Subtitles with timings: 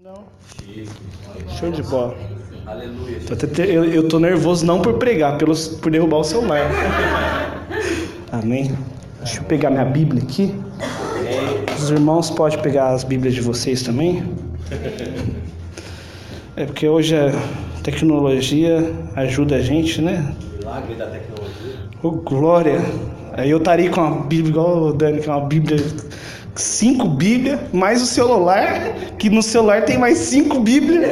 [0.00, 0.26] Não.
[1.58, 2.16] Show de bola.
[2.64, 3.18] Aleluia.
[3.66, 6.70] Eu, eu tô nervoso não por pregar, pelos, por derrubar o celular.
[8.30, 8.78] Amém.
[9.18, 10.54] Deixa eu pegar minha Bíblia aqui.
[11.76, 14.22] Os irmãos podem pegar as Bíblias de vocês também.
[16.54, 17.32] É porque hoje a
[17.82, 20.32] tecnologia ajuda a gente, né?
[20.60, 21.74] Milagre da tecnologia.
[22.04, 22.80] Oh, glória.
[23.32, 25.76] Aí eu estaria com uma Bíblia igual o Dani, que é uma Bíblia
[26.60, 31.08] cinco Bíblias, mais o celular, que no celular tem mais cinco Bíblias.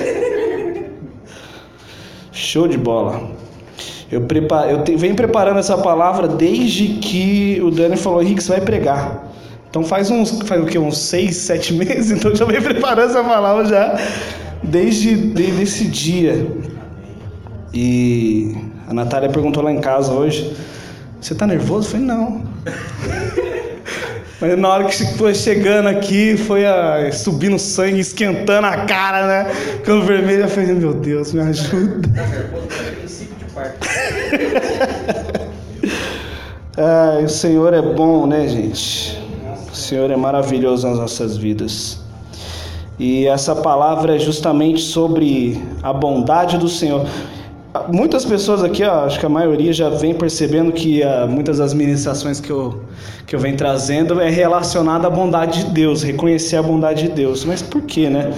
[2.33, 3.31] Show de bola.
[4.11, 8.53] Eu, preparo, eu te, venho preparando essa palavra desde que o Dani falou, Henrique, você
[8.53, 9.33] vai pregar.
[9.69, 13.25] Então faz uns, faz o que, uns seis, sete meses, então já venho preparando essa
[13.25, 13.99] palavra já
[14.63, 16.47] desde, desde esse dia.
[17.75, 18.57] E
[18.89, 20.57] a Natália perguntou lá em casa hoje,
[21.21, 21.89] você tá nervoso?
[21.89, 22.43] Eu falei, não.
[24.41, 29.55] Mas na hora que foi chegando aqui, foi a, subindo sangue, esquentando a cara, né?
[29.55, 32.09] Ficando vermelho, eu falei, meu Deus, me ajuda.
[36.77, 39.19] ah, o Senhor é bom, né, gente?
[39.73, 42.01] O Senhor é maravilhoso nas nossas vidas.
[42.99, 47.07] E essa palavra é justamente sobre a bondade do Senhor.
[47.89, 51.75] Muitas pessoas aqui, ó, acho que a maioria já vem percebendo que uh, muitas das
[51.75, 52.83] ministrações que eu,
[53.27, 57.45] que eu venho trazendo é relacionada à bondade de Deus, reconhecer a bondade de Deus.
[57.45, 58.33] Mas por quê, né?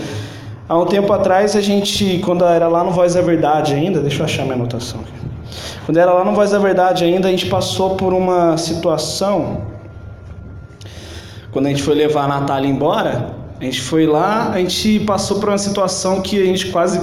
[0.69, 4.21] Há um tempo atrás, a gente, quando era lá no Voz da Verdade ainda, deixa
[4.21, 5.29] eu achar minha anotação aqui.
[5.87, 9.63] Quando era lá no Voz da Verdade ainda, a gente passou por uma situação.
[11.51, 15.41] Quando a gente foi levar a Natália embora, a gente foi lá, a gente passou
[15.41, 17.01] por uma situação que a gente quase.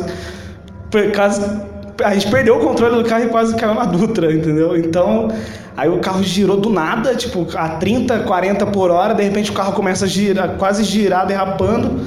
[1.15, 4.75] quase a gente perdeu o controle do carro e quase caiu na Dutra, entendeu?
[4.75, 5.29] Então,
[5.75, 9.53] aí o carro girou do nada, tipo, a 30, 40 por hora, de repente o
[9.53, 12.01] carro começa a girar, quase girar, derrapando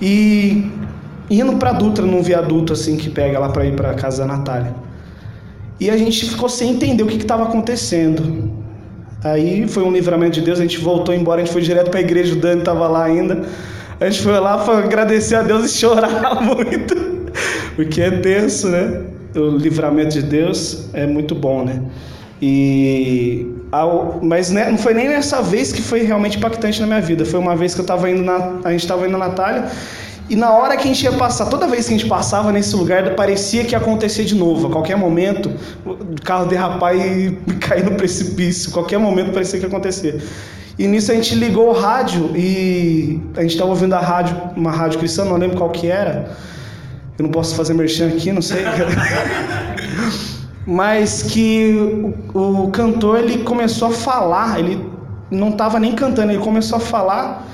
[0.00, 0.70] e
[1.30, 4.74] indo pra Dutra, num viaduto assim que pega lá para ir para casa da Natália.
[5.80, 8.50] E a gente ficou sem entender o que estava acontecendo.
[9.22, 11.98] Aí foi um livramento de Deus, a gente voltou embora, a gente foi direto para
[11.98, 13.44] a igreja, o Dani estava lá ainda.
[14.00, 17.17] A gente foi lá para agradecer a Deus e chorar muito.
[17.78, 19.02] Porque é tenso, né?
[19.36, 21.80] O livramento de Deus é muito bom, né?
[22.42, 27.00] E ao, mas né, não foi nem nessa vez que foi realmente impactante na minha
[27.00, 27.24] vida.
[27.24, 29.70] Foi uma vez que eu estava indo na, a gente estava indo na Natália
[30.28, 32.74] e na hora que a gente ia passar, toda vez que a gente passava nesse
[32.74, 34.66] lugar, parecia que ia acontecer de novo.
[34.66, 35.48] A qualquer momento,
[35.86, 38.70] o carro derrapar e cair no precipício.
[38.70, 40.20] A qualquer momento parecia que ia acontecer.
[40.76, 44.72] E nisso a gente ligou o rádio e a gente estava ouvindo a rádio, uma
[44.72, 46.36] rádio cristã, não lembro qual que era.
[47.18, 48.62] Eu não posso fazer merchan aqui, não sei.
[50.64, 54.88] Mas que o, o cantor ele começou a falar, ele
[55.30, 57.46] não estava nem cantando, ele começou a falar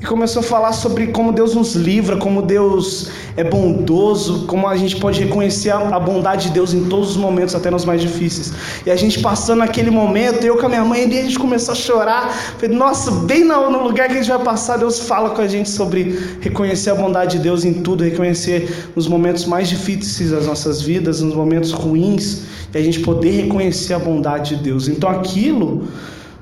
[0.00, 4.74] e começou a falar sobre como Deus nos livra, como Deus é bondoso, como a
[4.74, 8.52] gente pode reconhecer a bondade de Deus em todos os momentos, até nos mais difíceis.
[8.86, 11.72] E a gente passando naquele momento, eu com a minha mãe, e a gente começou
[11.72, 12.32] a chorar.
[12.58, 15.68] Falei, nossa, bem no lugar que a gente vai passar, Deus fala com a gente
[15.68, 20.80] sobre reconhecer a bondade de Deus em tudo, reconhecer nos momentos mais difíceis das nossas
[20.80, 24.88] vidas, nos momentos ruins, e a gente poder reconhecer a bondade de Deus.
[24.88, 25.88] Então aquilo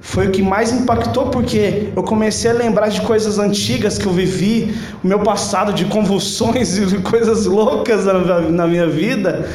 [0.08, 4.12] foi o que mais impactou porque eu comecei a lembrar de coisas antigas que eu
[4.12, 4.74] vivi,
[5.04, 9.46] o meu passado de convulsões e coisas loucas na minha vida,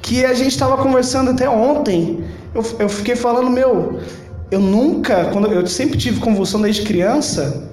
[0.00, 2.24] que a gente estava conversando até ontem.
[2.54, 4.00] Eu, eu fiquei falando, meu,
[4.50, 7.70] eu nunca, quando eu sempre tive convulsão desde criança,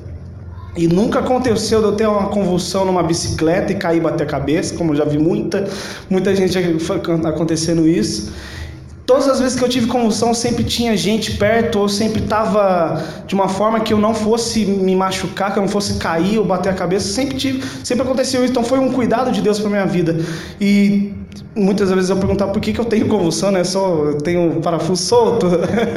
[0.75, 4.27] e nunca aconteceu de eu ter uma convulsão numa bicicleta e cair e bater a
[4.27, 5.66] cabeça, como eu já vi muita,
[6.10, 6.57] muita gente
[7.25, 8.33] acontecendo isso.
[9.09, 13.33] Todas as vezes que eu tive convulsão, sempre tinha gente perto, ou sempre estava de
[13.33, 16.69] uma forma que eu não fosse me machucar, que eu não fosse cair ou bater
[16.69, 17.11] a cabeça.
[17.11, 18.51] Sempre tive, sempre aconteceu isso.
[18.51, 20.15] Então foi um cuidado de Deus para minha vida.
[20.61, 21.11] E
[21.56, 23.63] muitas vezes eu perguntar por que, que eu tenho convulsão, né?
[23.63, 25.47] Só eu tenho parafuso solto.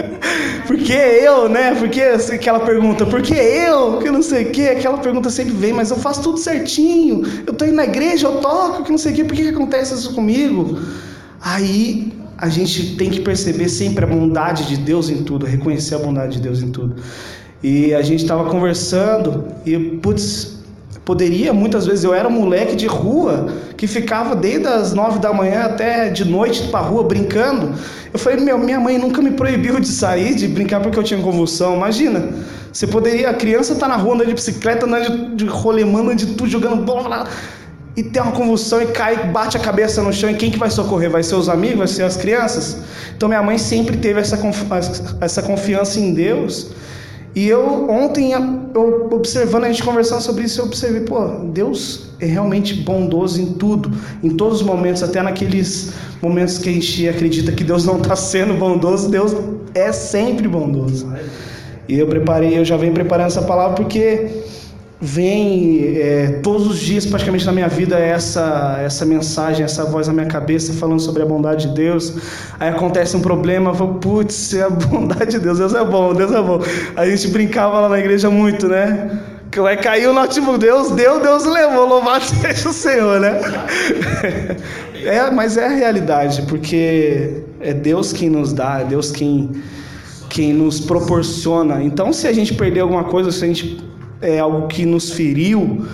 [0.66, 1.74] por que eu, né?
[1.74, 3.04] Por que aquela pergunta?
[3.04, 3.98] Por que eu?
[3.98, 4.66] Que não sei o que.
[4.68, 7.24] Aquela pergunta sempre vem, mas eu faço tudo certinho.
[7.46, 9.24] Eu tô indo na igreja, eu toco, que não sei o que.
[9.24, 10.80] Por que, que acontece isso comigo?
[11.42, 15.98] Aí a gente tem que perceber sempre a bondade de Deus em tudo, reconhecer a
[16.00, 16.96] bondade de Deus em tudo.
[17.62, 20.58] E a gente estava conversando e, putz,
[21.04, 23.46] poderia, muitas vezes, eu era um moleque de rua
[23.76, 27.74] que ficava desde as nove da manhã até de noite para rua brincando.
[28.12, 31.22] Eu falei, meu, minha mãe nunca me proibiu de sair, de brincar porque eu tinha
[31.22, 31.76] convulsão.
[31.76, 32.28] Imagina,
[32.72, 36.18] você poderia, a criança tá na rua andando de bicicleta, andando de, de rolemando, andando
[36.18, 37.28] de tudo, jogando bola
[37.96, 40.70] e tem uma convulsão e cai, bate a cabeça no chão, e quem que vai
[40.70, 41.10] socorrer?
[41.10, 41.78] Vai ser os amigos?
[41.78, 42.78] Vai ser as crianças?
[43.14, 44.38] Então minha mãe sempre teve essa,
[45.20, 46.70] essa confiança em Deus
[47.34, 52.26] E eu ontem, eu observando a gente conversando sobre isso, eu observei, pô, Deus é
[52.26, 53.90] realmente bondoso em tudo,
[54.22, 58.14] em todos os momentos, até naqueles momentos que a gente acredita que Deus não está
[58.14, 59.34] sendo bondoso, Deus
[59.74, 61.10] é sempre bondoso.
[61.88, 64.28] E eu preparei, eu já venho preparando essa palavra porque
[65.04, 70.12] vem é, todos os dias praticamente na minha vida essa essa mensagem, essa voz na
[70.12, 72.14] minha cabeça falando sobre a bondade de Deus.
[72.60, 76.14] Aí acontece um problema, eu falo, putz, é a bondade de Deus, Deus é bom,
[76.14, 76.60] Deus é bom.
[76.94, 79.20] A gente brincava lá na igreja muito, né?
[79.56, 83.40] Vai cair o notebook, Deus deu, Deus levou, louvado seja o Senhor, né?
[85.04, 89.50] É, mas é a realidade, porque é Deus quem nos dá, é Deus quem,
[90.28, 91.82] quem nos proporciona.
[91.82, 93.82] Então, se a gente perder alguma coisa, se a gente
[94.22, 95.86] é algo que nos feriu,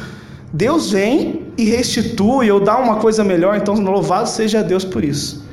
[0.53, 5.49] Deus vem e restitui ou dá uma coisa melhor, então louvado seja Deus por isso.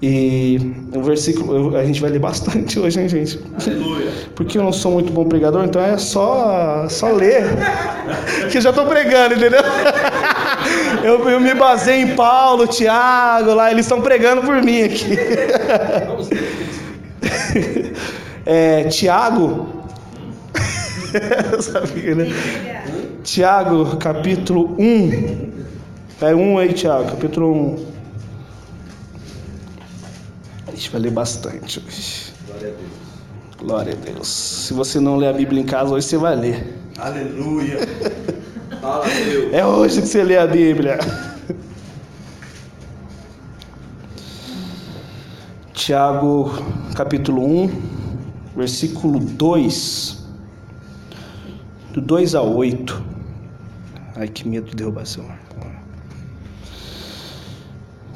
[0.00, 3.38] E o versículo, a gente vai ler bastante hoje, hein, gente?
[3.60, 4.12] Aleluia.
[4.34, 7.44] Porque eu não sou muito bom pregador, então é só, só ler.
[8.50, 9.60] que eu já estou pregando, entendeu?
[11.02, 15.16] Eu, eu me baseei em Paulo, Tiago, lá, eles estão pregando por mim aqui.
[18.44, 19.77] É, Tiago,
[21.60, 22.26] Sabia, né?
[23.22, 25.52] Tiago, capítulo 1.
[26.20, 27.86] É 1 aí, Tiago, capítulo 1.
[30.66, 32.32] A gente vai ler bastante hoje.
[32.46, 32.90] Glória a Deus.
[33.58, 34.28] Glória a Deus.
[34.28, 36.78] Se você não lê a Bíblia em casa, hoje você vai ler.
[36.98, 37.78] Aleluia.
[38.80, 39.54] Fala, Deus.
[39.54, 40.98] É hoje que você lê a Bíblia.
[45.72, 46.52] Tiago,
[46.94, 47.70] capítulo 1,
[48.56, 50.17] versículo 2
[51.98, 53.02] do 2 a 8.
[54.16, 55.24] Ai, que medo de derrubar seu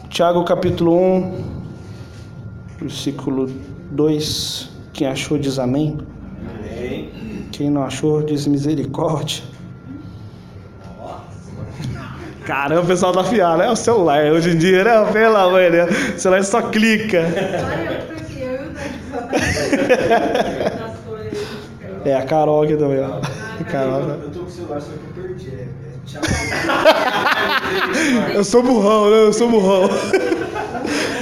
[0.08, 1.44] Tiago capítulo 1,
[2.81, 3.50] versículo
[3.90, 4.70] 2.
[4.93, 5.99] Quem achou diz amém.
[6.61, 7.11] amém.
[7.50, 9.43] Quem não achou diz misericórdia.
[12.44, 13.70] Caramba, o pessoal tá afiado, né?
[13.70, 15.12] O celular hoje em dia, né?
[15.12, 15.90] Pelo amor de Deus.
[16.17, 17.20] O celular só clica.
[22.05, 23.20] É, a Carol aqui também, ó.
[23.70, 24.00] Carol.
[24.00, 25.50] Eu tô com o celular, só que eu perdi.
[25.50, 25.69] É,
[28.32, 29.17] é eu sou burrão, né?
[29.19, 29.88] Eu sou burrão.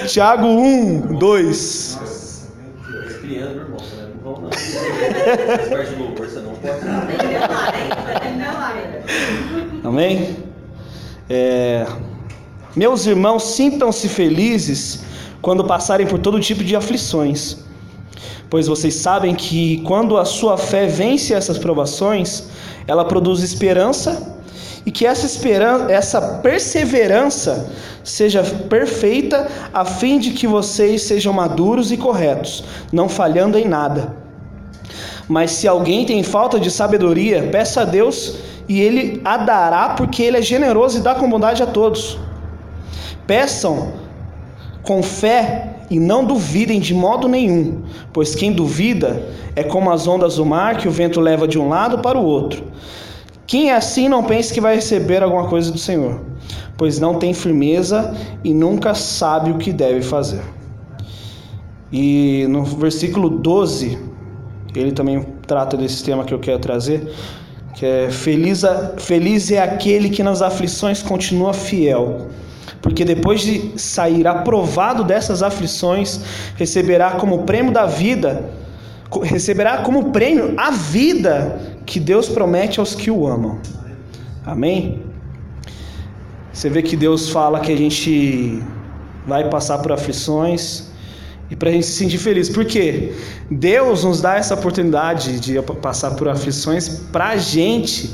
[0.07, 1.99] Tiago 1, 2.
[2.01, 3.17] Nossa, meu Deus.
[3.19, 4.51] Criando, irmão, você não é burrão, não.
[4.51, 6.81] Faz parte do louvor, você não pode.
[9.85, 10.37] Amém?
[11.29, 11.87] É...
[12.75, 15.05] Meus irmãos, sintam-se felizes
[15.43, 17.70] quando passarem por todo tipo de aflições
[18.51, 22.49] pois vocês sabem que quando a sua fé vence essas provações,
[22.87, 24.37] ela produz esperança
[24.85, 27.71] e que essa esperança, essa perseverança
[28.03, 34.17] seja perfeita, a fim de que vocês sejam maduros e corretos, não falhando em nada.
[35.29, 38.37] Mas se alguém tem falta de sabedoria, peça a Deus
[38.69, 42.19] e ele a dará, porque ele é generoso e dá com bondade a todos.
[43.29, 43.93] Peçam
[44.83, 47.83] com fé e não duvidem de modo nenhum,
[48.13, 49.23] pois quem duvida
[49.57, 52.25] é como as ondas do mar que o vento leva de um lado para o
[52.25, 52.63] outro.
[53.45, 56.21] Quem é assim não pense que vai receber alguma coisa do Senhor,
[56.77, 60.43] pois não tem firmeza e nunca sabe o que deve fazer.
[61.93, 63.99] E no versículo 12,
[64.77, 67.13] ele também trata desse tema que eu quero trazer,
[67.75, 68.63] que é feliz,
[68.99, 72.29] feliz é aquele que nas aflições continua fiel
[72.83, 76.21] porque depois de sair aprovado dessas aflições,
[76.57, 78.51] receberá como prêmio da vida,
[79.23, 83.59] receberá como prêmio a vida que Deus promete aos que o amam.
[84.45, 85.03] Amém?
[86.53, 88.63] Você vê que Deus fala que a gente
[89.27, 90.91] vai passar por aflições
[91.51, 92.49] e para a gente se sentir feliz.
[92.49, 93.13] Por quê?
[93.51, 98.11] Deus nos dá essa oportunidade de passar por aflições para a gente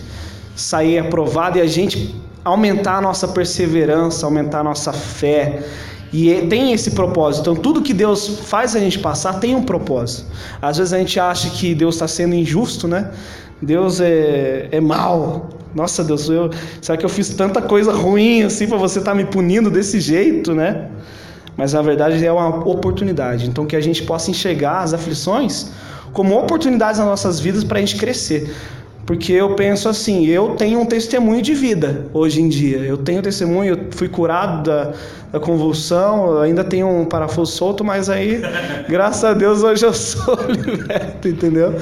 [0.54, 2.14] sair aprovado e a gente
[2.46, 5.64] aumentar a nossa perseverança, aumentar a nossa fé.
[6.12, 7.42] E é, tem esse propósito.
[7.42, 10.26] Então, tudo que Deus faz a gente passar tem um propósito.
[10.62, 13.10] Às vezes a gente acha que Deus está sendo injusto, né?
[13.60, 15.48] Deus é, é mal.
[15.74, 16.50] Nossa, Deus, eu,
[16.80, 19.98] será que eu fiz tanta coisa ruim assim para você estar tá me punindo desse
[19.98, 20.88] jeito, né?
[21.56, 23.48] Mas na verdade é uma oportunidade.
[23.48, 25.72] Então, que a gente possa enxergar as aflições
[26.12, 28.54] como oportunidades nas nossas vidas para a gente crescer.
[29.06, 32.78] Porque eu penso assim, eu tenho um testemunho de vida hoje em dia.
[32.78, 34.92] Eu tenho testemunho, eu fui curado da,
[35.30, 38.42] da convulsão, ainda tenho um parafuso solto, mas aí,
[38.90, 41.72] graças a Deus, hoje eu sou liberto, entendeu?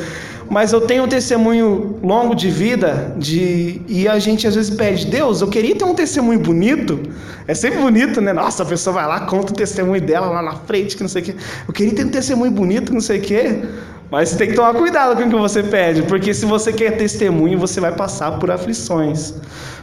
[0.50, 5.06] Mas eu tenho um testemunho longo de vida, de e a gente às vezes pede,
[5.06, 7.00] Deus, eu queria ter um testemunho bonito.
[7.48, 8.32] É sempre bonito, né?
[8.34, 11.22] Nossa, a pessoa vai lá, conta o testemunho dela lá na frente, que não sei
[11.22, 11.34] o quê.
[11.66, 13.62] Eu queria ter um testemunho bonito, que não sei o quê.
[14.14, 17.58] Mas tem que tomar cuidado com o que você pede, porque se você quer testemunho,
[17.58, 19.34] você vai passar por aflições.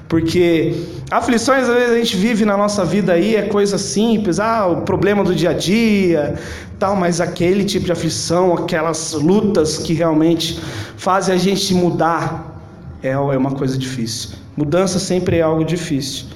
[0.07, 0.73] Porque
[1.11, 4.83] aflições, às vezes, a gente vive na nossa vida aí, é coisa simples, ah, o
[4.83, 6.35] problema do dia a dia,
[6.79, 10.57] tal, mas aquele tipo de aflição, aquelas lutas que realmente
[10.95, 12.57] fazem a gente mudar,
[13.03, 14.29] é, é uma coisa difícil.
[14.55, 16.27] Mudança sempre é algo difícil.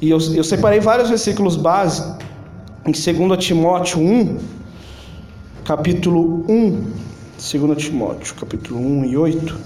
[0.00, 2.02] E eu, eu separei vários versículos base
[2.86, 4.38] em 2 Timóteo 1,
[5.64, 7.06] capítulo 1,
[7.38, 9.60] 2 Timóteo, capítulo 1 e 8.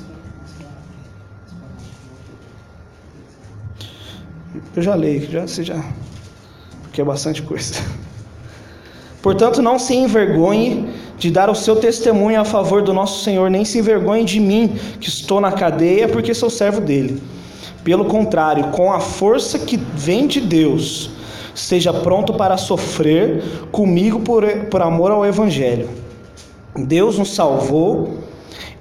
[4.75, 5.81] Eu já leio, já, você já.
[6.83, 7.75] Porque é bastante coisa.
[9.23, 13.65] Portanto, não se envergonhe de dar o seu testemunho a favor do nosso Senhor, nem
[13.65, 17.23] se envergonhe de mim, que estou na cadeia, porque sou servo dele.
[17.85, 21.11] Pelo contrário, com a força que vem de Deus,
[21.55, 26.10] esteja pronto para sofrer comigo por, por amor ao Evangelho
[26.77, 28.19] Deus nos salvou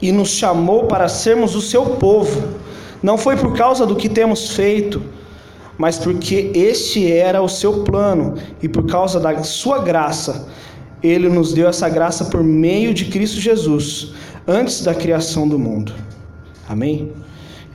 [0.01, 2.59] e nos chamou para sermos o seu povo.
[3.01, 5.01] Não foi por causa do que temos feito,
[5.77, 10.47] mas porque este era o seu plano e por causa da sua graça.
[11.01, 14.11] Ele nos deu essa graça por meio de Cristo Jesus,
[14.45, 15.93] antes da criação do mundo.
[16.67, 17.13] Amém?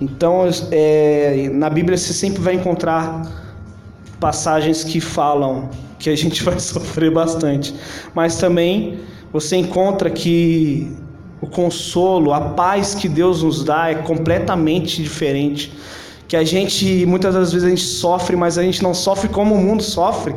[0.00, 3.22] Então, é, na Bíblia você sempre vai encontrar
[4.20, 7.74] passagens que falam que a gente vai sofrer bastante,
[8.14, 8.98] mas também
[9.34, 10.88] você encontra que
[11.40, 15.72] o consolo, a paz que Deus nos dá é completamente diferente.
[16.28, 19.56] Que a gente, muitas das vezes, a gente sofre, mas a gente não sofre como
[19.56, 20.36] o mundo sofre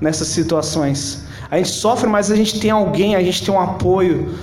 [0.00, 1.24] nessas situações.
[1.48, 4.34] A gente sofre, mas a gente tem alguém, a gente tem um apoio.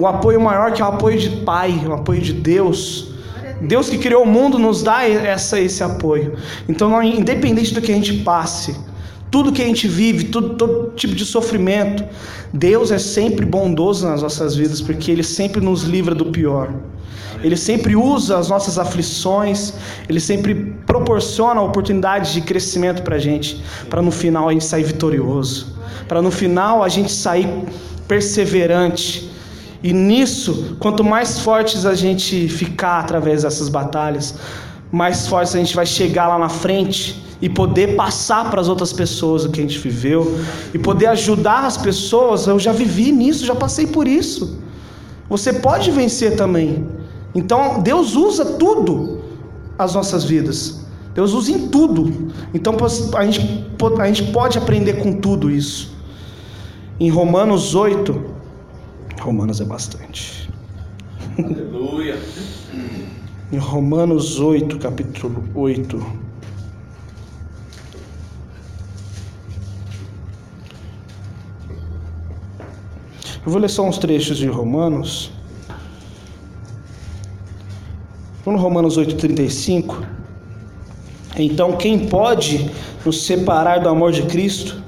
[0.00, 3.12] Um apoio maior que é o apoio de Pai, o apoio de Deus.
[3.60, 6.36] Deus que criou o mundo nos dá essa, esse apoio.
[6.68, 8.76] Então, independente do que a gente passe,
[9.34, 12.04] tudo que a gente vive, todo tipo de sofrimento,
[12.52, 16.72] Deus é sempre bondoso nas nossas vidas, porque Ele sempre nos livra do pior.
[17.42, 19.74] Ele sempre usa as nossas aflições,
[20.08, 23.60] Ele sempre proporciona oportunidades de crescimento para a gente,
[23.90, 25.74] para no final a gente sair vitorioso,
[26.06, 27.48] para no final a gente sair
[28.06, 29.28] perseverante.
[29.82, 34.36] E nisso, quanto mais fortes a gente ficar através dessas batalhas,
[34.92, 38.92] mais fortes a gente vai chegar lá na frente e poder passar para as outras
[38.92, 40.38] pessoas o que a gente viveu
[40.72, 42.46] e poder ajudar as pessoas.
[42.46, 44.58] Eu já vivi nisso, já passei por isso.
[45.28, 46.86] Você pode vencer também.
[47.34, 49.22] Então Deus usa tudo
[49.78, 50.84] as nossas vidas.
[51.14, 52.32] Deus usa em tudo.
[52.52, 52.76] Então
[53.16, 53.66] a gente,
[53.98, 55.94] a gente pode aprender com tudo isso.
[56.98, 58.34] Em Romanos 8,
[59.20, 60.50] Romanos é bastante.
[61.38, 62.18] Aleluia.
[63.52, 66.23] Em Romanos 8, capítulo 8.
[73.44, 75.30] Eu vou ler só uns trechos de Romanos.
[78.46, 80.02] No Romanos 8,35.
[81.36, 82.70] Então, quem pode
[83.04, 84.82] nos separar do amor de Cristo?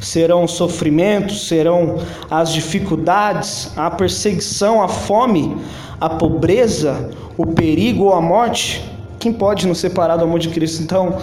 [0.00, 1.98] Serão os sofrimentos, serão
[2.28, 5.56] as dificuldades, a perseguição, a fome,
[6.00, 8.84] a pobreza, o perigo ou a morte?
[9.20, 10.82] Quem pode nos separar do amor de Cristo?
[10.82, 11.18] Então,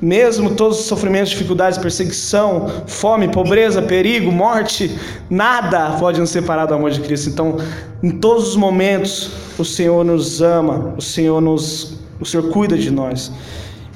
[0.00, 6.74] mesmo todos os sofrimentos, dificuldades, perseguição, fome, pobreza, perigo, morte, nada pode nos separar do
[6.74, 7.28] amor de Cristo.
[7.28, 7.56] Então,
[8.02, 12.90] em todos os momentos, o Senhor nos ama, o Senhor nos, o Senhor cuida de
[12.90, 13.30] nós.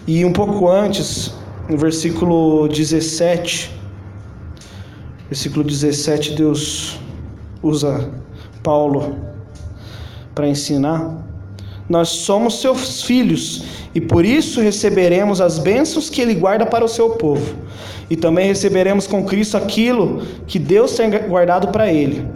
[0.06, 1.32] E um pouco antes,
[1.68, 3.70] no versículo 17,
[5.30, 6.98] versículo 17, Deus
[7.62, 8.10] usa
[8.62, 9.16] Paulo
[10.34, 11.24] para ensinar.
[11.88, 16.88] Nós somos seus filhos e por isso receberemos as bênçãos que Ele guarda para o
[16.88, 17.54] seu povo.
[18.10, 22.26] E também receberemos com Cristo aquilo que Deus tem guardado para Ele.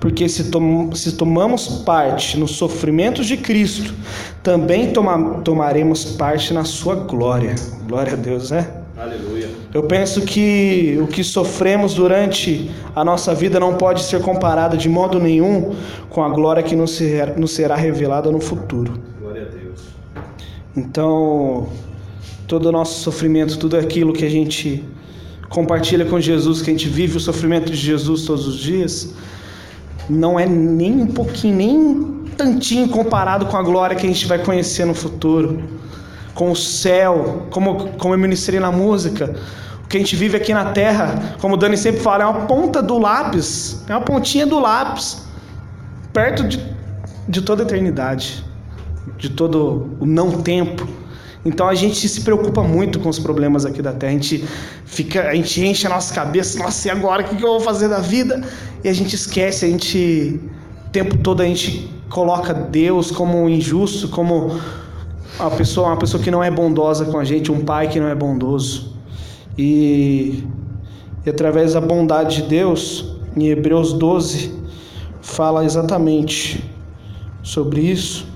[0.00, 3.94] Porque se, tom se tomamos parte nos sofrimentos de Cristo,
[4.42, 7.54] também toma tomaremos parte na sua glória.
[7.86, 8.66] Glória a Deus, né?
[8.96, 9.48] Aleluia.
[9.72, 14.88] Eu penso que o que sofremos durante a nossa vida não pode ser comparado de
[14.88, 15.74] modo nenhum
[16.08, 16.98] com a glória que nos
[17.52, 19.15] será revelada no futuro.
[20.76, 21.68] Então,
[22.46, 24.84] todo o nosso sofrimento, tudo aquilo que a gente
[25.48, 29.14] compartilha com Jesus, que a gente vive o sofrimento de Jesus todos os dias,
[30.08, 34.26] não é nem um pouquinho, nem um tantinho comparado com a glória que a gente
[34.26, 35.64] vai conhecer no futuro,
[36.34, 39.34] com o céu, como, como eu ministrei na música.
[39.82, 42.46] O que a gente vive aqui na terra, como o Dani sempre fala, é uma
[42.46, 45.22] ponta do lápis, é uma pontinha do lápis,
[46.12, 46.60] perto de,
[47.26, 48.45] de toda a eternidade
[49.16, 50.86] de todo o não tempo.
[51.44, 54.10] Então a gente se preocupa muito com os problemas aqui da terra.
[54.10, 54.44] A gente
[54.84, 57.88] fica, a gente enche a nossa cabeça, nossa, e agora o que eu vou fazer
[57.88, 58.42] da vida?
[58.82, 60.40] E a gente esquece, a gente
[60.86, 64.58] o tempo todo a gente coloca Deus como injusto, como
[65.38, 68.08] uma pessoa, uma pessoa que não é bondosa com a gente, um pai que não
[68.08, 68.96] é bondoso.
[69.56, 70.44] E,
[71.24, 74.52] e através da bondade de Deus, em Hebreus 12,
[75.20, 76.64] fala exatamente
[77.42, 78.26] sobre isso.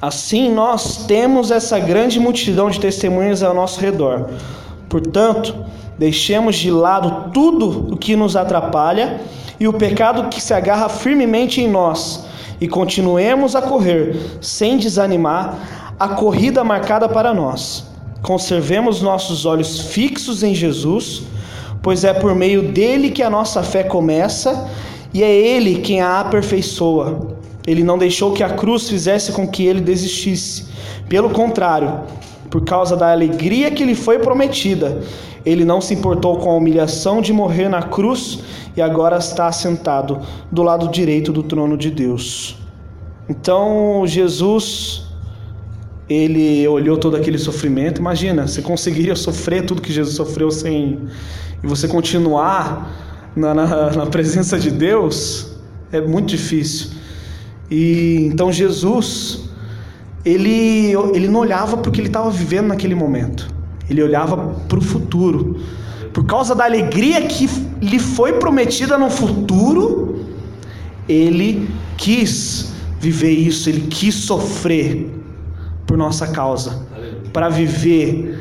[0.00, 4.28] Assim, nós temos essa grande multidão de testemunhas ao nosso redor.
[4.88, 5.54] Portanto,
[5.98, 9.20] deixemos de lado tudo o que nos atrapalha
[9.58, 12.26] e o pecado que se agarra firmemente em nós
[12.60, 17.84] e continuemos a correr sem desanimar a corrida marcada para nós.
[18.22, 21.22] Conservemos nossos olhos fixos em Jesus,
[21.82, 24.68] pois é por meio dele que a nossa fé começa
[25.12, 27.35] e é ele quem a aperfeiçoa.
[27.66, 30.66] Ele não deixou que a cruz fizesse com que ele desistisse.
[31.08, 32.02] Pelo contrário,
[32.50, 35.00] por causa da alegria que lhe foi prometida,
[35.44, 38.40] ele não se importou com a humilhação de morrer na cruz
[38.76, 40.20] e agora está sentado
[40.50, 42.58] do lado direito do trono de Deus.
[43.28, 45.04] Então, Jesus,
[46.08, 48.00] ele olhou todo aquele sofrimento.
[48.00, 51.00] Imagina, você conseguiria sofrer tudo que Jesus sofreu sem.
[51.62, 52.92] e você continuar
[53.34, 55.56] na, na, na presença de Deus?
[55.90, 56.95] É muito difícil.
[57.70, 59.48] E então Jesus,
[60.24, 63.48] ele, ele não olhava para o que ele estava vivendo naquele momento,
[63.88, 64.36] ele olhava
[64.68, 65.60] para o futuro.
[66.12, 67.46] Por causa da alegria que
[67.80, 70.24] lhe foi prometida no futuro,
[71.08, 75.10] ele quis viver isso, ele quis sofrer
[75.86, 76.86] por nossa causa,
[77.32, 78.40] para viver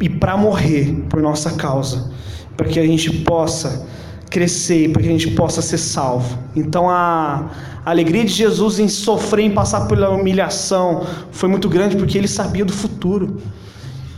[0.00, 2.10] e para morrer por nossa causa,
[2.56, 3.86] para que a gente possa
[4.30, 6.38] crescer, para que a gente possa ser salvo.
[6.54, 7.50] Então a,
[7.84, 12.28] a alegria de Jesus em sofrer, em passar pela humilhação, foi muito grande porque ele
[12.28, 13.38] sabia do futuro.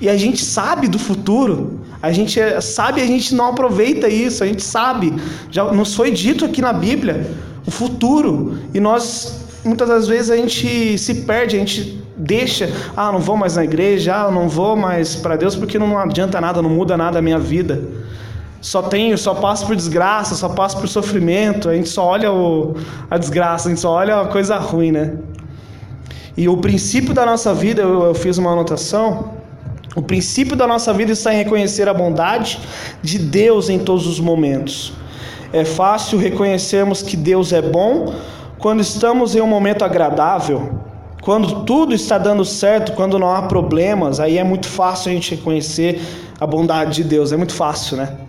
[0.00, 4.44] E a gente sabe do futuro, a gente é, sabe a gente não aproveita isso,
[4.44, 5.14] a gente sabe.
[5.50, 7.30] Já nos foi dito aqui na Bíblia
[7.66, 8.58] o futuro.
[8.74, 13.36] E nós, muitas das vezes, a gente se perde, a gente deixa, ah, não vou
[13.36, 16.96] mais na igreja, ah, não vou mais para Deus porque não adianta nada, não muda
[16.96, 18.01] nada a minha vida
[18.62, 22.76] só tenho, só passo por desgraça, só passo por sofrimento, a gente só olha o,
[23.10, 25.16] a desgraça, a gente só olha a coisa ruim, né?
[26.36, 29.32] E o princípio da nossa vida, eu, eu fiz uma anotação,
[29.96, 32.60] o princípio da nossa vida está em reconhecer a bondade
[33.02, 34.92] de Deus em todos os momentos.
[35.52, 38.14] É fácil reconhecermos que Deus é bom
[38.58, 40.78] quando estamos em um momento agradável,
[41.20, 45.34] quando tudo está dando certo, quando não há problemas, aí é muito fácil a gente
[45.34, 46.00] reconhecer
[46.38, 48.21] a bondade de Deus, é muito fácil, né?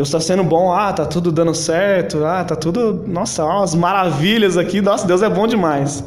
[0.00, 4.56] Deus está sendo bom, ah, tá tudo dando certo, ah, tá tudo, nossa, umas maravilhas
[4.56, 6.02] aqui, nossa, Deus é bom demais.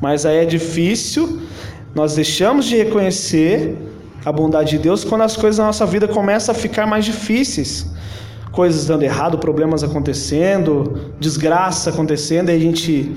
[0.00, 1.42] Mas aí é difícil,
[1.94, 3.76] nós deixamos de reconhecer
[4.24, 7.92] a bondade de Deus quando as coisas na nossa vida começam a ficar mais difíceis.
[8.52, 13.16] Coisas dando errado, problemas acontecendo, desgraça acontecendo, e a gente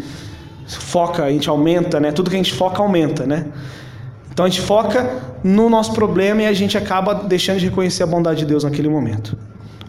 [0.67, 2.11] foca, a gente aumenta, né?
[2.11, 3.45] Tudo que a gente foca aumenta, né?
[4.29, 5.09] Então a gente foca
[5.41, 8.89] no nosso problema e a gente acaba deixando de reconhecer a bondade de Deus naquele
[8.89, 9.37] momento.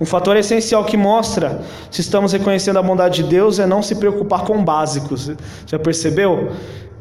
[0.01, 1.61] Um fator essencial que mostra
[1.91, 5.31] se estamos reconhecendo a bondade de Deus é não se preocupar com básicos.
[5.67, 6.53] Já percebeu?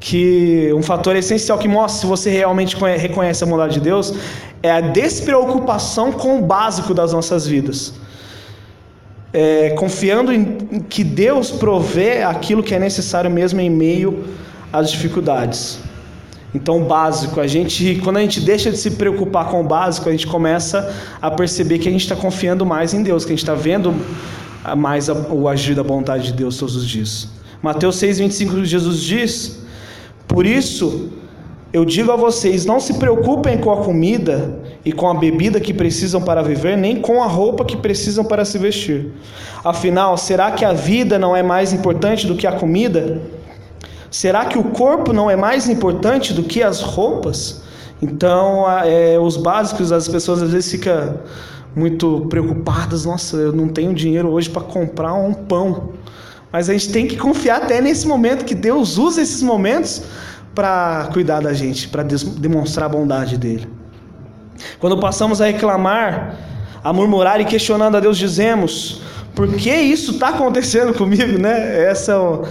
[0.01, 4.13] Que um fator essencial que mostra se você realmente reconhece a bondade de Deus
[4.61, 7.93] é a despreocupação com o básico das nossas vidas.
[9.31, 14.25] É, confiando em que Deus provê aquilo que é necessário mesmo em meio
[14.73, 15.79] às dificuldades.
[16.53, 20.09] Então, o básico, a gente, quando a gente deixa de se preocupar com o básico,
[20.09, 23.35] a gente começa a perceber que a gente está confiando mais em Deus, que a
[23.35, 23.93] gente está vendo
[24.77, 27.29] mais o agir da vontade de Deus todos os dias.
[27.61, 29.59] Mateus 6,25, Jesus diz:
[30.27, 31.11] Por isso
[31.71, 35.73] eu digo a vocês: não se preocupem com a comida e com a bebida que
[35.73, 39.11] precisam para viver, nem com a roupa que precisam para se vestir.
[39.63, 43.21] Afinal, será que a vida não é mais importante do que a comida?
[44.11, 47.61] Será que o corpo não é mais importante do que as roupas?
[48.01, 51.19] Então, é, os básicos, as pessoas às vezes ficam
[51.75, 53.05] muito preocupadas.
[53.05, 55.89] Nossa, eu não tenho dinheiro hoje para comprar um pão.
[56.51, 60.01] Mas a gente tem que confiar até nesse momento que Deus usa esses momentos
[60.55, 63.67] para cuidar da gente, para demonstrar a bondade dele.
[64.79, 66.35] Quando passamos a reclamar,
[66.83, 69.01] a murmurar e questionando a Deus, dizemos:
[69.35, 71.85] por que isso está acontecendo comigo, né?
[71.85, 72.43] Essa é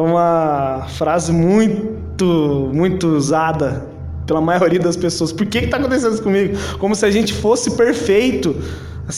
[0.00, 3.86] uma frase muito, muito usada
[4.26, 5.32] pela maioria das pessoas.
[5.32, 6.56] Por que está acontecendo isso comigo?
[6.78, 8.54] Como se a gente fosse perfeito.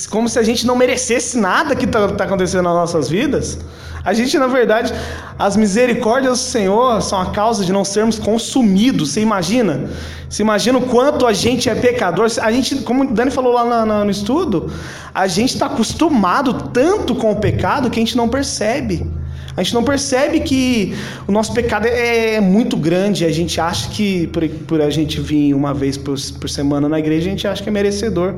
[0.09, 3.59] Como se a gente não merecesse nada que está tá acontecendo nas nossas vidas.
[4.05, 4.95] A gente, na verdade,
[5.39, 9.11] as misericórdias do Senhor são a causa de não sermos consumidos.
[9.11, 9.91] Você imagina?
[10.29, 12.31] Você imagina o quanto a gente é pecador?
[12.41, 14.71] A gente, como o Dani falou lá no estudo,
[15.13, 19.11] a gente está acostumado tanto com o pecado que a gente não percebe.
[19.61, 20.97] A gente não percebe que
[21.29, 23.27] o nosso pecado é, é muito grande.
[23.27, 26.99] A gente acha que, por, por a gente vir uma vez por, por semana na
[26.99, 28.37] igreja, a gente acha que é merecedor.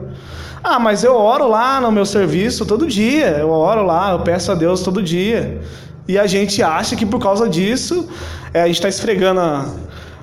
[0.65, 3.37] Ah, mas eu oro lá no meu serviço todo dia.
[3.39, 5.61] Eu oro lá, eu peço a Deus todo dia.
[6.09, 8.09] E a gente acha que por causa disso,
[8.53, 9.73] é, a gente está esfregando a,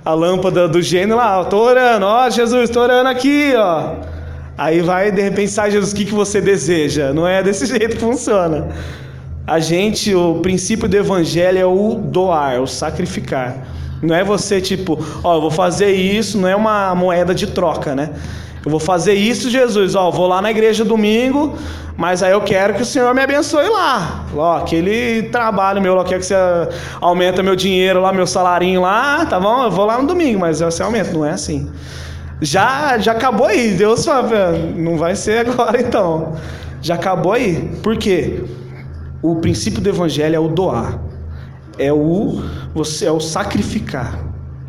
[0.04, 3.96] a, lâmpada do gênio lá, tô orando, ó Jesus, tô orando aqui, ó.
[4.58, 7.14] Aí vai de repente sai Jesus, o que, que você deseja?
[7.14, 8.68] Não é desse jeito que funciona.
[9.50, 13.66] A gente, o princípio do evangelho é o doar, o sacrificar.
[14.00, 17.96] Não é você tipo, ó, eu vou fazer isso, não é uma moeda de troca,
[17.96, 18.12] né?
[18.64, 19.96] Eu vou fazer isso, Jesus.
[19.96, 21.58] Ó, vou lá na igreja domingo,
[21.98, 24.24] mas aí eu quero que o Senhor me abençoe lá.
[24.36, 26.36] Ó, aquele trabalho meu, eu quero que você
[27.02, 29.64] aumenta meu dinheiro lá, meu salarinho lá, tá bom?
[29.64, 31.12] Eu vou lá no domingo, mas você aumenta.
[31.12, 31.68] Não é assim.
[32.40, 33.72] Já, já acabou aí.
[33.72, 36.36] Deus fala, não vai ser agora então.
[36.84, 37.72] Já acabou aí.
[37.82, 38.44] Por quê?
[39.22, 41.00] O princípio do evangelho é o doar.
[41.78, 42.42] É o
[42.74, 44.20] você é o sacrificar.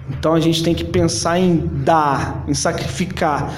[0.09, 3.53] Então a gente tem que pensar em dar, em sacrificar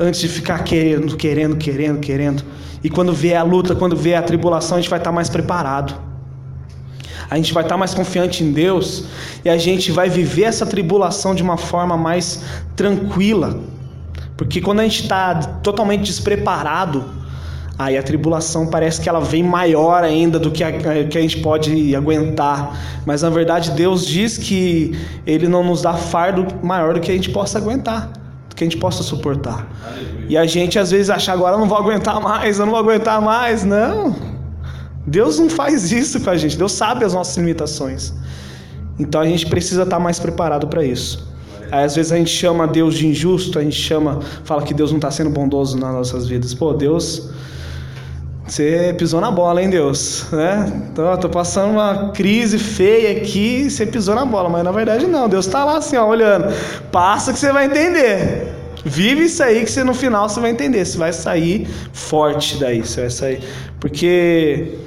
[0.00, 2.44] antes de ficar querendo, querendo, querendo, querendo.
[2.82, 5.94] E quando vier a luta, quando vier a tribulação, a gente vai estar mais preparado.
[7.30, 9.04] A gente vai estar mais confiante em Deus
[9.44, 12.42] e a gente vai viver essa tribulação de uma forma mais
[12.74, 13.60] tranquila.
[14.36, 17.04] Porque quando a gente está totalmente despreparado,
[17.78, 21.38] aí a tribulação parece que ela vem maior ainda do que a, que a gente
[21.38, 22.76] pode aguentar.
[23.06, 27.14] Mas na verdade Deus diz que Ele não nos dá fardo maior do que a
[27.14, 28.10] gente possa aguentar
[28.58, 29.68] que a gente possa suportar.
[30.28, 32.80] E a gente às vezes acha agora eu não vou aguentar mais, eu não vou
[32.80, 33.64] aguentar mais.
[33.64, 34.16] Não.
[35.06, 36.58] Deus não faz isso com a gente.
[36.58, 38.12] Deus sabe as nossas limitações.
[38.98, 41.26] Então a gente precisa estar mais preparado para isso.
[41.70, 44.90] Aí, às vezes a gente chama Deus de injusto, a gente chama, fala que Deus
[44.90, 46.52] não está sendo bondoso nas nossas vidas.
[46.52, 47.30] Pô, Deus,
[48.52, 50.26] você pisou na bola, hein, Deus?
[50.32, 50.72] Né?
[50.90, 55.28] Então, tô passando uma crise feia aqui, você pisou na bola, mas na verdade não.
[55.28, 56.52] Deus está lá assim, ó, olhando.
[56.90, 58.54] Passa que você vai entender.
[58.84, 60.84] Vive isso aí que você no final você vai entender.
[60.84, 62.80] Você vai sair forte daí.
[62.80, 63.40] Você vai sair.
[63.78, 64.78] Porque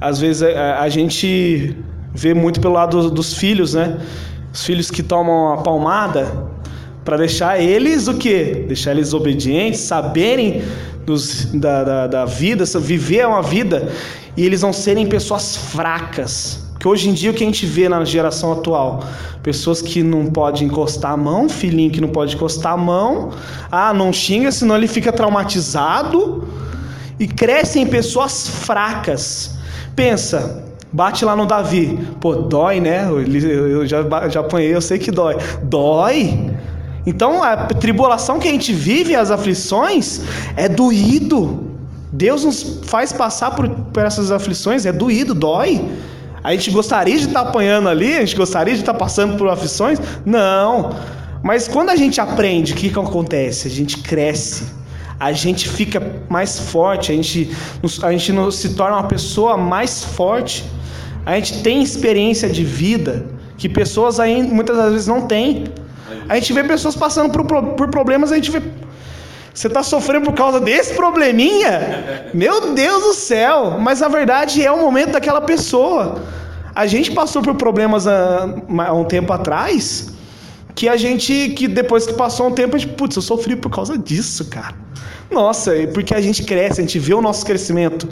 [0.00, 1.76] às vezes a, a gente
[2.14, 3.98] vê muito pelo lado dos filhos, né?
[4.52, 6.26] Os filhos que tomam a palmada
[7.04, 8.64] para deixar eles o quê?
[8.66, 10.62] Deixar eles obedientes, saberem
[11.06, 13.88] dos, da, da, da vida, viver uma vida
[14.36, 16.68] e eles não serem pessoas fracas.
[16.72, 19.02] Porque hoje em dia o que a gente vê na geração atual?
[19.42, 23.30] Pessoas que não podem encostar a mão, filhinho que não pode encostar a mão,
[23.72, 26.46] ah, não xinga, senão ele fica traumatizado
[27.18, 29.56] e crescem pessoas fracas.
[29.96, 33.08] Pensa, bate lá no Davi, pô, dói, né?
[33.10, 35.36] Eu já, já apanhei, eu sei que dói.
[35.64, 36.48] Dói?
[37.08, 40.20] Então a tribulação que a gente vive, as aflições,
[40.54, 41.66] é doído.
[42.12, 45.82] Deus nos faz passar por, por essas aflições, é doído, dói.
[46.44, 49.98] A gente gostaria de estar apanhando ali, a gente gostaria de estar passando por aflições?
[50.26, 50.94] Não.
[51.42, 53.66] Mas quando a gente aprende, o que, que acontece?
[53.66, 54.64] A gente cresce,
[55.18, 57.50] a gente fica mais forte, a gente,
[58.02, 60.62] a gente se torna uma pessoa mais forte,
[61.24, 63.24] a gente tem experiência de vida
[63.56, 65.64] que pessoas aí muitas das vezes não têm.
[66.28, 68.62] A gente vê pessoas passando por, por problemas, a gente vê.
[69.52, 72.30] Você está sofrendo por causa desse probleminha?
[72.32, 73.76] Meu Deus do céu!
[73.80, 76.22] Mas na verdade é o momento daquela pessoa.
[76.74, 78.48] A gente passou por problemas há,
[78.86, 80.12] há um tempo atrás
[80.76, 83.68] que a gente, que depois que passou um tempo, a gente, putz, eu sofri por
[83.68, 84.76] causa disso, cara.
[85.28, 88.08] Nossa, porque a gente cresce, a gente vê o nosso crescimento.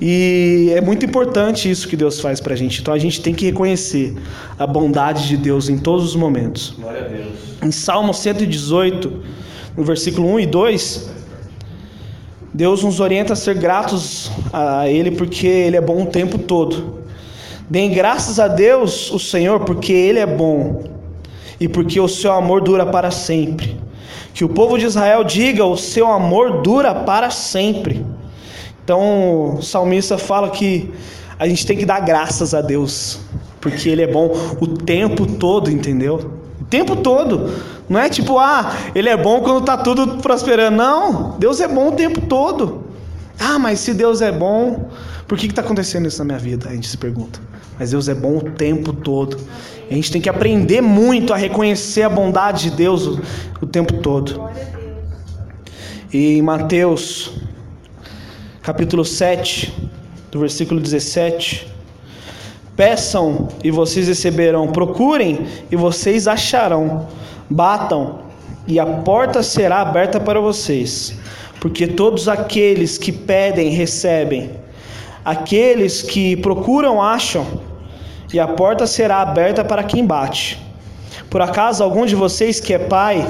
[0.00, 2.80] E é muito importante isso que Deus faz pra gente.
[2.80, 4.14] Então a gente tem que reconhecer
[4.58, 6.74] a bondade de Deus em todos os momentos.
[6.78, 7.32] Glória a Deus.
[7.62, 9.12] Em Salmo 118,
[9.76, 11.10] no versículo 1 e 2,
[12.54, 16.98] Deus nos orienta a ser gratos a Ele porque Ele é bom o tempo todo.
[17.68, 20.84] Deem graças a Deus, o Senhor, porque Ele é bom
[21.60, 23.76] e porque o seu amor dura para sempre.
[24.32, 28.04] Que o povo de Israel diga: o seu amor dura para sempre.
[28.88, 30.90] Então, o salmista fala que
[31.38, 33.20] a gente tem que dar graças a Deus,
[33.60, 36.32] porque Ele é bom o tempo todo, entendeu?
[36.58, 37.52] O tempo todo.
[37.86, 40.78] Não é tipo, ah, Ele é bom quando está tudo prosperando.
[40.78, 42.84] Não, Deus é bom o tempo todo.
[43.38, 44.88] Ah, mas se Deus é bom,
[45.26, 46.70] por que está acontecendo isso na minha vida?
[46.70, 47.38] A gente se pergunta.
[47.78, 49.36] Mas Deus é bom o tempo todo.
[49.90, 53.20] A gente tem que aprender muito a reconhecer a bondade de Deus o,
[53.60, 54.48] o tempo todo.
[56.10, 57.47] E em Mateus
[58.68, 59.72] capítulo 7,
[60.30, 61.66] do versículo 17.
[62.76, 67.08] Peçam e vocês receberão, procurem e vocês acharão,
[67.48, 68.18] batam
[68.66, 71.18] e a porta será aberta para vocês,
[71.58, 74.50] porque todos aqueles que pedem recebem,
[75.24, 77.46] aqueles que procuram acham,
[78.34, 80.62] e a porta será aberta para quem bate.
[81.30, 83.26] Por acaso algum de vocês que é pai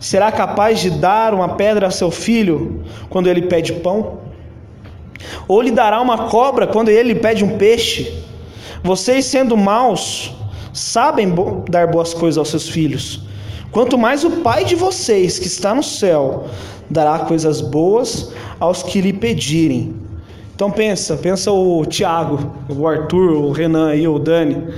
[0.00, 4.31] será capaz de dar uma pedra a seu filho quando ele pede pão?
[5.48, 8.22] Ou lhe dará uma cobra quando ele pede um peixe?
[8.82, 10.32] Vocês, sendo maus,
[10.72, 11.32] sabem
[11.68, 13.20] dar boas coisas aos seus filhos.
[13.70, 16.46] Quanto mais o Pai de vocês, que está no céu,
[16.90, 19.94] dará coisas boas aos que lhe pedirem.
[20.54, 24.68] Então pensa, pensa o Tiago, o Arthur, o Renan aí, o Dani.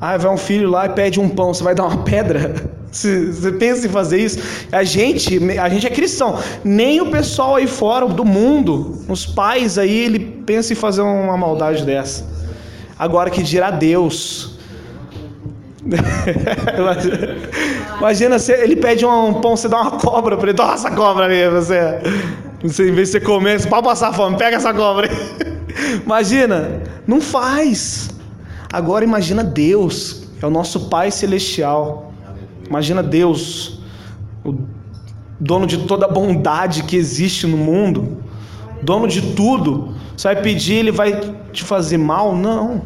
[0.00, 2.79] Ah, vai um filho lá e pede um pão, você vai dar uma pedra?
[2.90, 4.38] Você pensa em fazer isso?
[4.72, 6.38] A gente, a gente é cristão.
[6.64, 11.36] Nem o pessoal aí fora do mundo, os pais aí, ele pensa em fazer uma
[11.36, 12.26] maldade dessa.
[12.98, 14.58] Agora que dirá Deus.
[17.98, 21.26] Imagina se ele pede um pão, você dá uma cobra para ele, toma essa cobra
[21.26, 22.00] aí, você.
[22.62, 22.88] você.
[22.88, 25.08] Em vez de você comer, você pode passar fome, pega essa cobra.
[26.04, 28.10] Imagina, não faz.
[28.72, 32.09] Agora imagina Deus, é o nosso Pai Celestial.
[32.70, 33.80] Imagina Deus,
[34.44, 34.54] o
[35.40, 38.22] dono de toda a bondade que existe no mundo,
[38.80, 39.96] dono de tudo.
[40.16, 41.20] Você vai pedir, ele vai
[41.52, 42.36] te fazer mal?
[42.36, 42.82] Não.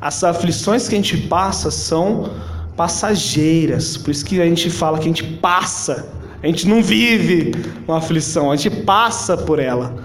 [0.00, 2.30] As aflições que a gente passa são
[2.76, 3.96] passageiras.
[3.96, 6.08] Por isso que a gente fala que a gente passa.
[6.40, 7.52] A gente não vive
[7.88, 9.96] uma aflição, a gente passa por ela.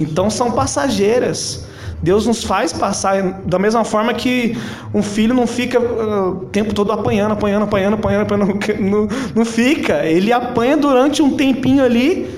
[0.00, 1.66] Então são passageiras.
[2.02, 4.58] Deus nos faz passar da mesma forma que
[4.92, 9.44] um filho não fica uh, o tempo todo apanhando, apanhando, apanhando, apanhando, apanhando não, não
[9.44, 10.04] fica.
[10.04, 12.28] Ele apanha durante um tempinho ali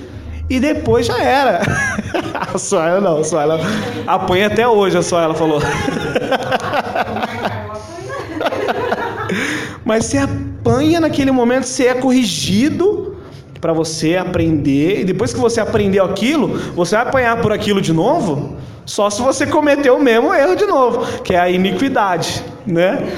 [0.47, 1.61] e depois já era.
[2.53, 3.59] a só ela não, só ela
[4.05, 5.59] apanha até hoje, a só ela falou.
[9.83, 13.14] Mas você apanha naquele momento, você é corrigido
[13.65, 17.91] para você aprender, e depois que você aprendeu aquilo, você vai apanhar por aquilo de
[17.91, 18.57] novo?
[18.85, 23.11] Só se você cometeu o mesmo erro de novo, que é a iniquidade, né?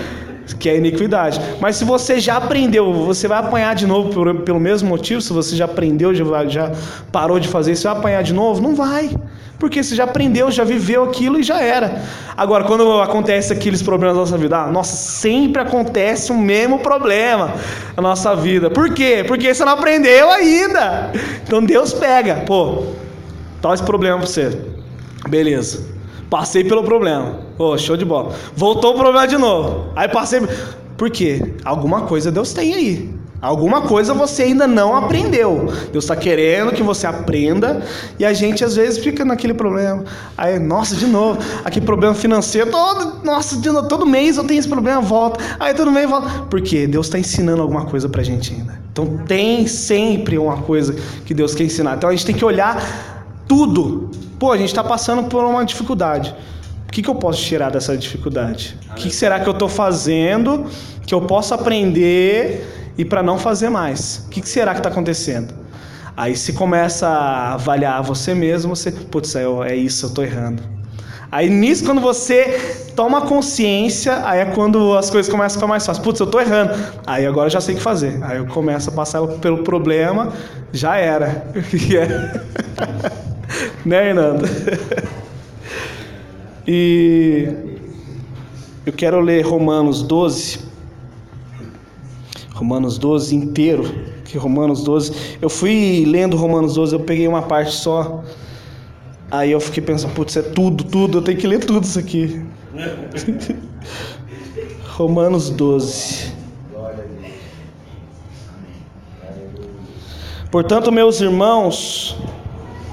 [0.57, 1.41] Que é a iniquidade.
[1.59, 5.19] Mas se você já aprendeu, você vai apanhar de novo por, pelo mesmo motivo?
[5.19, 6.71] Se você já aprendeu, já, já
[7.11, 8.61] parou de fazer isso, vai apanhar de novo?
[8.61, 9.09] Não vai.
[9.59, 12.01] Porque você já aprendeu, já viveu aquilo e já era.
[12.35, 17.53] Agora, quando acontece aqueles problemas na nossa vida, ah, nossa, sempre acontece o mesmo problema
[17.95, 18.69] na nossa vida.
[18.69, 19.23] Por quê?
[19.27, 21.11] Porque você não aprendeu ainda.
[21.43, 22.83] Então Deus pega, pô,
[23.59, 24.61] tal esse problema para você.
[25.27, 25.83] Beleza.
[26.29, 27.39] Passei pelo problema.
[27.57, 28.35] Oh, show de bola.
[28.55, 29.91] Voltou o problema de novo.
[29.95, 30.41] Aí passei.
[30.97, 31.53] Por quê?
[31.63, 33.16] Alguma coisa Deus tem aí.
[33.39, 35.71] Alguma coisa você ainda não aprendeu.
[35.91, 37.83] Deus está querendo que você aprenda
[38.17, 40.03] e a gente às vezes fica naquele problema.
[40.35, 44.59] Aí, nossa, de novo, aquele problema financeiro, todo, nossa, de novo, todo mês eu tenho
[44.59, 45.39] esse problema, volta.
[45.59, 46.27] Aí todo mês volta.
[46.49, 46.87] Por quê?
[46.87, 48.81] Deus está ensinando alguma coisa para a gente ainda.
[48.91, 51.95] Então tem sempre uma coisa que Deus quer ensinar.
[51.95, 54.09] Então a gente tem que olhar tudo.
[54.39, 56.33] Pô, a gente está passando por uma dificuldade.
[56.87, 58.75] O que, que eu posso tirar dessa dificuldade?
[58.91, 60.65] O que, que será que eu estou fazendo
[61.05, 64.23] que eu possa aprender e para não fazer mais.
[64.25, 65.53] O que, que será que está acontecendo?
[66.15, 70.63] Aí se começa a avaliar você mesmo, você, putz, é, é isso, eu estou errando.
[71.31, 75.85] Aí nisso, quando você toma consciência, aí é quando as coisas começam a ficar mais
[75.85, 76.03] fáceis.
[76.03, 76.73] Putz, eu estou errando.
[77.05, 78.17] Aí agora eu já sei o que fazer.
[78.23, 80.33] Aí eu começo a passar pelo problema,
[80.71, 81.45] já era.
[83.85, 84.45] né, Hernando?
[86.65, 87.47] e
[88.85, 90.66] eu quero ler Romanos 12.
[92.57, 93.83] Romanos 12 inteiro,
[94.25, 98.23] que Romanos 12, eu fui lendo Romanos 12, eu peguei uma parte só.
[99.29, 102.41] Aí eu fiquei pensando, putz, é tudo, tudo, eu tenho que ler tudo isso aqui.
[104.97, 106.33] Romanos 12.
[110.49, 112.17] Portanto, meus irmãos,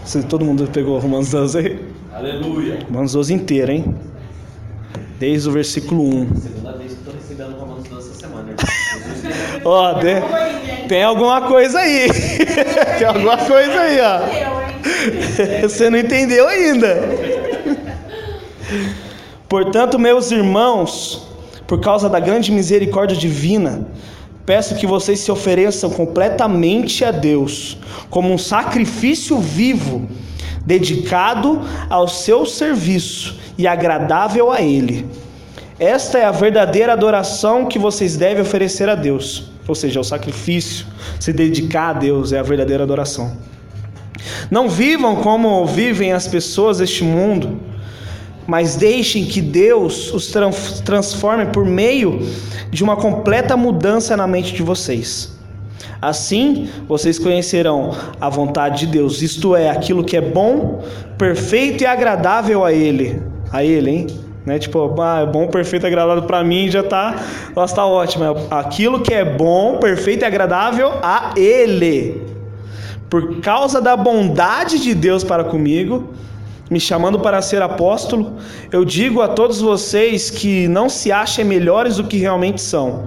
[0.05, 1.89] se todo mundo pegou Romanos 12 aí?
[2.13, 2.81] Aleluia.
[2.87, 3.95] Romanos 12 inteiro, hein?
[5.19, 6.37] Desde o versículo 1.
[6.37, 8.55] Segunda vez que estou recebendo Romanos 12 essa semana.
[9.65, 10.17] Ó, oh, tem,
[10.89, 12.09] tem alguma coisa aí.
[12.99, 14.65] tem alguma coisa aí, ó.
[15.63, 17.03] Você não entendeu ainda.
[19.49, 21.27] Portanto, meus irmãos,
[21.67, 23.87] por causa da grande misericórdia divina,
[24.45, 27.79] peço que vocês se ofereçam completamente a Deus,
[28.11, 30.07] como um sacrifício vivo,
[30.67, 35.07] dedicado ao seu serviço e agradável a Ele.
[35.79, 40.87] Esta é a verdadeira adoração que vocês devem oferecer a Deus, ou seja, o sacrifício,
[41.19, 43.37] se dedicar a Deus é a verdadeira adoração.
[44.51, 47.61] Não vivam como vivem as pessoas deste mundo,
[48.47, 50.33] mas deixem que Deus os
[50.85, 52.21] transforme por meio
[52.71, 55.33] de uma completa mudança na mente de vocês.
[56.01, 60.85] Assim, vocês conhecerão a vontade de Deus, isto é, aquilo que é bom,
[61.17, 63.23] perfeito e agradável a Ele.
[63.51, 64.07] A Ele, hein?
[64.45, 64.59] Né?
[64.59, 67.23] Tipo, ah, é bom, perfeito e agradável para mim já tá,
[67.57, 68.25] nossa, tá ótimo.
[68.51, 72.23] Aquilo que é bom, perfeito e agradável a Ele.
[73.09, 76.13] Por causa da bondade de Deus para comigo,
[76.71, 78.37] me chamando para ser apóstolo,
[78.73, 83.07] eu digo a todos vocês que não se achem melhores do que realmente são.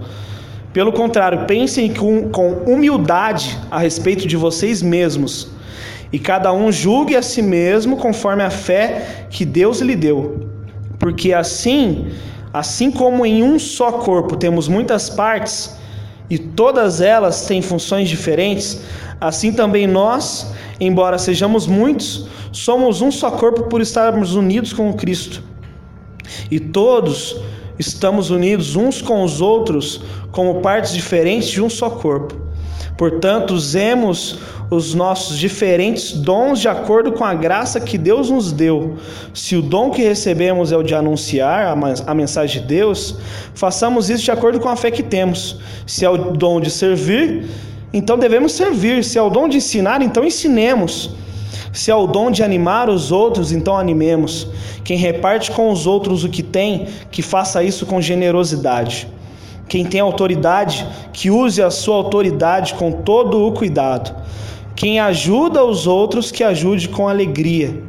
[0.72, 5.50] Pelo contrário, pensem com, com humildade a respeito de vocês mesmos,
[6.14, 10.47] e cada um julgue a si mesmo conforme a fé que Deus lhe deu.
[11.00, 12.08] Porque assim,
[12.54, 15.76] assim como em um só corpo temos muitas partes,
[16.30, 18.82] e todas elas têm funções diferentes,
[19.20, 25.42] assim também nós, embora sejamos muitos, somos um só corpo por estarmos unidos com Cristo.
[26.52, 27.40] E todos
[27.80, 32.47] estamos unidos uns com os outros como partes diferentes de um só corpo.
[32.98, 38.96] Portanto, usemos os nossos diferentes dons de acordo com a graça que Deus nos deu.
[39.34, 43.16] Se o dom que recebemos é o de anunciar a mensagem de Deus,
[43.54, 45.58] façamos isso de acordo com a fé que temos.
[45.86, 47.46] Se é o dom de servir,
[47.94, 49.04] então devemos servir.
[49.04, 51.12] Se é o dom de ensinar, então ensinemos.
[51.72, 54.48] Se é o dom de animar os outros, então animemos.
[54.84, 59.08] Quem reparte com os outros o que tem, que faça isso com generosidade.
[59.68, 64.16] Quem tem autoridade, que use a sua autoridade com todo o cuidado.
[64.76, 67.84] Quem ajuda os outros, que ajude com alegria.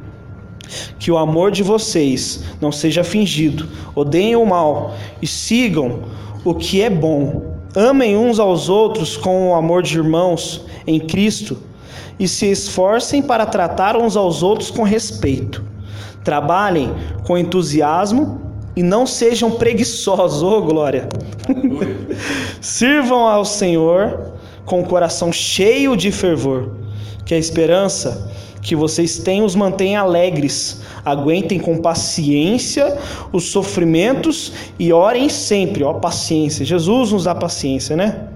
[0.99, 3.69] Que o amor de vocês não seja fingido.
[3.95, 6.01] Odeiem o mal e sigam
[6.45, 7.57] o que é bom.
[7.77, 11.59] Amem uns aos outros com o amor de irmãos em Cristo
[12.19, 15.63] e se esforcem para tratar uns aos outros com respeito.
[16.25, 16.93] Trabalhem
[17.25, 18.48] com entusiasmo
[18.79, 21.09] e não sejam preguiçosos, oh glória.
[22.63, 26.71] Sirvam ao Senhor com o coração cheio de fervor,
[27.27, 28.31] que a esperança
[28.63, 30.81] que vocês têm os mantenha alegres.
[31.05, 32.97] Aguentem com paciência
[33.33, 36.65] os sofrimentos e orem sempre, ó paciência.
[36.65, 38.29] Jesus nos dá paciência, né?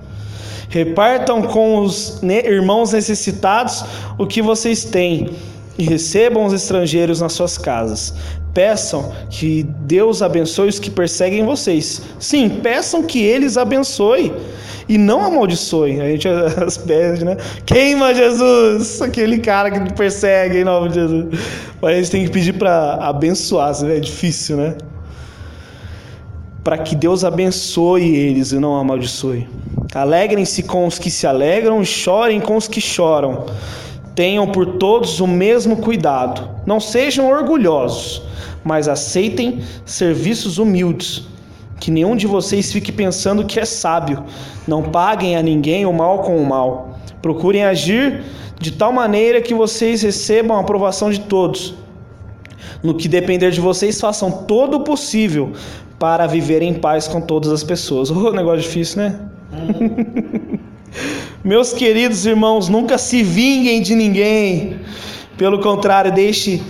[0.69, 3.85] Repartam com os irmãos necessitados
[4.19, 5.31] o que vocês têm
[5.79, 8.15] e recebam os estrangeiros nas suas casas.
[8.53, 12.03] Peçam que Deus abençoe os que perseguem vocês.
[12.19, 14.33] Sim, peçam que eles abençoem
[14.89, 16.01] e não amaldiçoem.
[16.01, 16.29] A gente
[16.65, 17.37] as pede, né?
[17.65, 21.27] Queima Jesus, aquele cara que persegue em nome de Jesus.
[21.81, 24.75] Mas a gente tem que pedir para abençoar, é difícil, né?
[26.63, 29.49] Para que Deus abençoe eles e não amaldiçoe.
[29.95, 33.47] Alegrem-se com os que se alegram, chorem com os que choram.
[34.15, 36.49] Tenham por todos o mesmo cuidado.
[36.67, 38.23] Não sejam orgulhosos,
[38.63, 41.27] mas aceitem serviços humildes.
[41.81, 44.25] Que nenhum de vocês fique pensando que é sábio.
[44.69, 46.99] Não paguem a ninguém o mal com o mal.
[47.21, 48.23] Procurem agir
[48.61, 51.75] de tal maneira que vocês recebam a aprovação de todos.
[52.83, 55.53] No que depender de vocês, façam todo o possível
[55.99, 58.11] para viver em paz com todas as pessoas.
[58.15, 59.21] Oh, negócio difícil, né?
[61.43, 64.81] Meus queridos irmãos, nunca se vinguem de ninguém.
[65.37, 66.63] Pelo contrário, deixe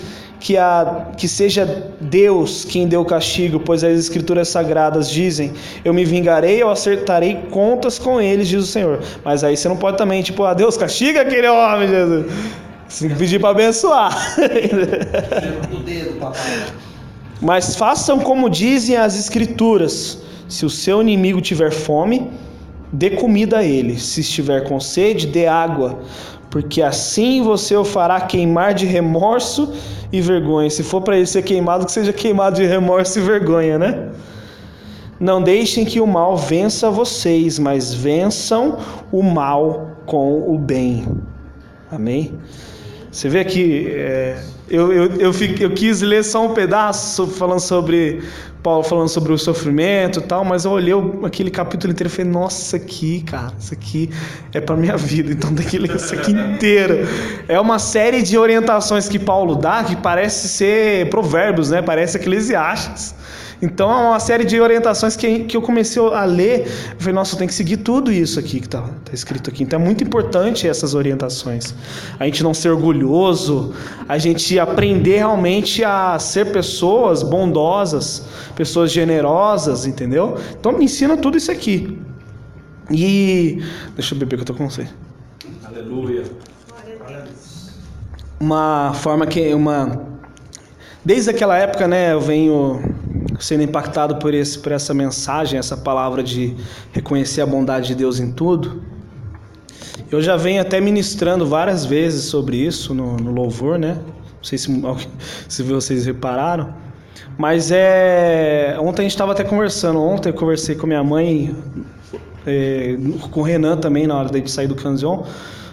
[0.43, 5.53] que, a, que seja Deus quem deu o castigo, pois as Escrituras Sagradas dizem:
[5.85, 9.01] Eu me vingarei, eu acertarei contas com eles, diz o Senhor.
[9.25, 12.33] Mas aí você não pode também, tipo, ah, Deus castiga aquele homem, Jesus.
[12.89, 14.37] Você tem que pedir para abençoar.
[17.41, 22.31] Mas façam como dizem as Escrituras: se o seu inimigo tiver fome,
[22.93, 23.99] dê comida a ele.
[23.99, 26.01] Se estiver com sede, dê água,
[26.51, 29.73] porque assim você o fará queimar de remorso
[30.13, 30.69] e vergonha.
[30.69, 34.11] Se for para ele ser queimado, que seja queimado de remorso e vergonha, né?
[35.19, 38.79] Não deixem que o mal vença vocês, mas vençam
[39.11, 41.07] o mal com o bem.
[41.91, 42.35] Amém?
[43.11, 47.61] Você vê que é, eu, eu, eu, fico, eu quis ler só um pedaço falando
[47.61, 48.23] sobre
[48.63, 50.95] Paulo falando sobre o sofrimento e tal, mas eu olhei
[51.25, 54.09] aquele capítulo inteiro e falei, nossa, aqui, cara, isso aqui
[54.53, 57.07] é para minha vida, então tem que ler isso aqui inteiro.
[57.49, 61.83] É uma série de orientações que Paulo dá que parece ser provérbios, né?
[61.83, 63.15] Parece Eclesiastes.
[63.63, 66.67] Então é uma série de orientações que, que eu comecei a ler.
[66.67, 69.63] Eu falei, nossa, eu tenho que seguir tudo isso aqui que está tá escrito aqui.
[69.63, 71.73] Então é muito importante essas orientações.
[72.19, 73.73] A gente não ser orgulhoso,
[74.09, 80.37] a gente aprender realmente a ser pessoas bondosas, pessoas generosas, entendeu?
[80.59, 81.97] Então me ensina tudo isso aqui.
[82.91, 83.63] E.
[83.95, 84.89] Deixa eu beber que eu tô com você.
[85.65, 86.25] Aleluia.
[88.41, 90.11] uma forma que uma
[91.05, 92.81] desde aquela época, né, eu venho
[93.39, 96.57] sendo impactado por esse por essa mensagem, essa palavra de
[96.93, 98.83] reconhecer a bondade de Deus em tudo.
[100.11, 103.99] Eu já venho até ministrando várias vezes sobre isso no, no louvor, né?
[104.05, 104.69] Não sei se,
[105.49, 106.75] se vocês repararam.
[107.39, 108.77] Mas é.
[108.79, 110.01] Ontem a gente estava até conversando.
[110.01, 111.57] Ontem eu conversei com minha mãe,
[112.47, 112.97] é,
[113.31, 115.25] com o Renan também, na hora de sair do Canzion,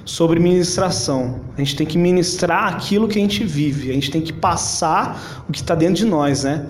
[0.05, 1.41] sobre ministração.
[1.57, 3.89] A gente tem que ministrar aquilo que a gente vive.
[3.91, 6.66] A gente tem que passar o que está dentro de nós, né?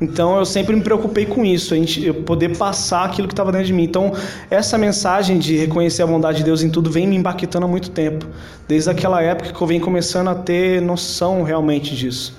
[0.00, 3.52] Então eu sempre me preocupei com isso, a gente eu poder passar aquilo que estava
[3.52, 3.84] dentro de mim.
[3.84, 4.12] Então
[4.50, 7.90] essa mensagem de reconhecer a bondade de Deus em tudo vem me impactando há muito
[7.90, 8.26] tempo,
[8.66, 12.34] desde aquela época que eu venho começando a ter noção realmente disso.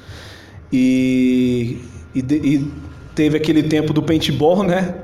[0.73, 1.77] E,
[2.15, 2.71] e, e
[3.13, 4.95] teve aquele tempo do paintball, né?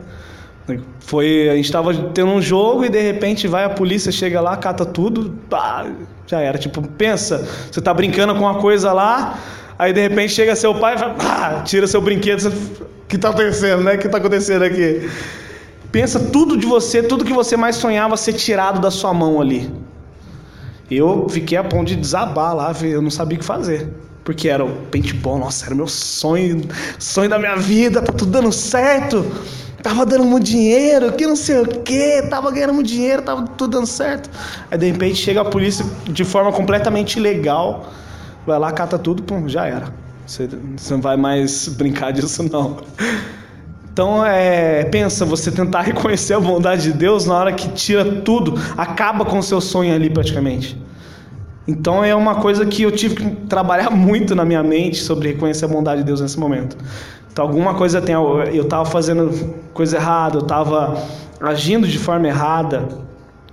[0.99, 4.57] Foi, a gente estava tendo um jogo e de repente vai a polícia, chega lá,
[4.57, 5.85] cata tudo, pá,
[6.25, 6.57] já era.
[6.57, 9.39] Tipo, pensa, você tá brincando com uma coisa lá,
[9.79, 13.29] Aí de repente chega seu pai e fala, ah, tira seu brinquedo, o que está
[13.29, 13.95] acontecendo, né?
[13.95, 15.07] O que está acontecendo aqui?
[15.91, 19.71] Pensa tudo de você, tudo que você mais sonhava ser tirado da sua mão ali.
[20.89, 23.87] Eu fiquei a ponto de desabar lá, eu não sabia o que fazer.
[24.23, 26.61] Porque era o paintball, nossa, era meu sonho,
[26.99, 29.25] sonho da minha vida, tá tudo dando certo.
[29.81, 33.77] Tava dando muito dinheiro, que não sei o que, tava ganhando muito dinheiro, tava tudo
[33.77, 34.29] dando certo.
[34.69, 37.93] Aí de repente chega a polícia de forma completamente ilegal
[38.47, 39.93] vai lá, cata tudo, pum, já era.
[40.25, 42.77] Você, você não vai mais brincar disso, não.
[43.91, 48.53] Então, é, pensa, você tentar reconhecer a bondade de Deus na hora que tira tudo,
[48.77, 50.81] acaba com o seu sonho ali praticamente.
[51.67, 55.65] Então, é uma coisa que eu tive que trabalhar muito na minha mente sobre reconhecer
[55.65, 56.77] a bondade de Deus nesse momento.
[57.31, 61.03] Então, alguma coisa tem, eu estava fazendo coisa errada, eu estava
[61.41, 62.87] agindo de forma errada,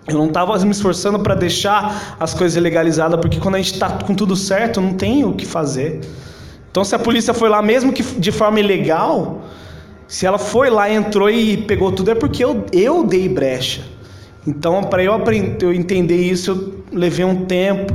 [0.07, 3.89] eu não estava me esforçando para deixar as coisas legalizadas, porque quando a gente está
[3.89, 6.01] com tudo certo, não tem o que fazer.
[6.71, 9.45] Então, se a polícia foi lá, mesmo que de forma ilegal,
[10.07, 13.83] se ela foi lá, entrou e pegou tudo, é porque eu, eu dei brecha.
[14.47, 15.13] Então, para eu,
[15.63, 17.95] eu entender isso, eu levei um tempo.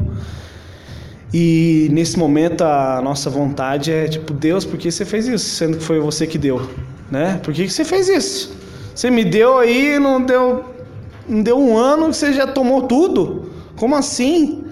[1.31, 5.45] E nesse momento a nossa vontade é tipo, Deus, por que você fez isso?
[5.45, 6.67] Sendo que foi você que deu,
[7.11, 7.39] né?
[7.43, 8.51] Por que você fez isso?
[8.95, 10.65] Você me deu aí não deu
[11.29, 13.51] não deu um ano que você já tomou tudo?
[13.75, 14.63] Como assim?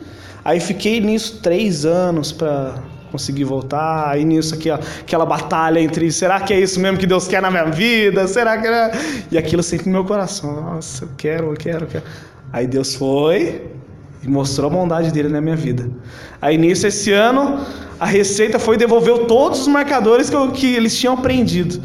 [0.43, 2.75] Aí fiquei nisso três anos para
[3.11, 4.09] conseguir voltar.
[4.09, 7.41] Aí nisso aqui, ó, aquela batalha entre será que é isso mesmo que Deus quer
[7.41, 8.27] na minha vida?
[8.27, 8.91] Será que era?
[9.31, 10.61] E aquilo sempre no meu coração.
[10.61, 12.03] Nossa, eu quero, eu quero, eu quero.
[12.51, 13.61] Aí Deus foi
[14.23, 15.89] e mostrou a bondade dele na minha vida.
[16.41, 17.59] Aí nisso esse ano
[17.99, 21.81] a receita foi devolver todos os marcadores que, eu, que eles tinham aprendido.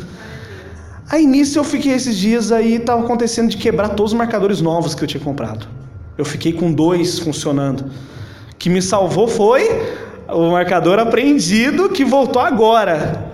[1.13, 4.95] Aí nisso eu fiquei esses dias aí, estava acontecendo de quebrar todos os marcadores novos
[4.95, 5.69] que eu tinha comprado.
[6.17, 7.81] Eu fiquei com dois funcionando.
[8.51, 9.69] O que me salvou foi
[10.27, 13.31] o marcador apreendido que voltou agora.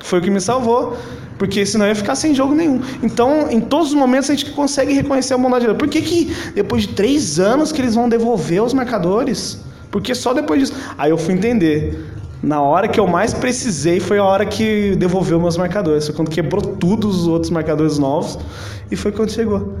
[0.00, 0.94] Foi o que me salvou.
[1.38, 2.82] Porque senão eu ia ficar sem jogo nenhum.
[3.02, 5.78] Então, em todos os momentos a gente consegue reconhecer a bondade de Deus.
[5.78, 9.58] Por que, que depois de três anos que eles vão devolver os marcadores?
[9.90, 10.74] Porque só depois disso.
[10.98, 11.98] Aí eu fui entender.
[12.42, 16.06] Na hora que eu mais precisei foi a hora que devolveu meus marcadores.
[16.06, 18.38] Foi quando quebrou tudo os outros marcadores novos
[18.90, 19.74] e foi quando chegou.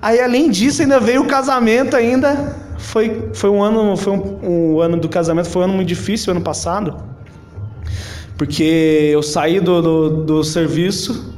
[0.00, 2.56] Aí além disso ainda veio o casamento ainda.
[2.78, 6.30] Foi, foi um ano, foi um, um ano do casamento, foi um ano muito difícil
[6.30, 6.96] ano passado.
[8.38, 11.34] Porque eu saí do, do, do serviço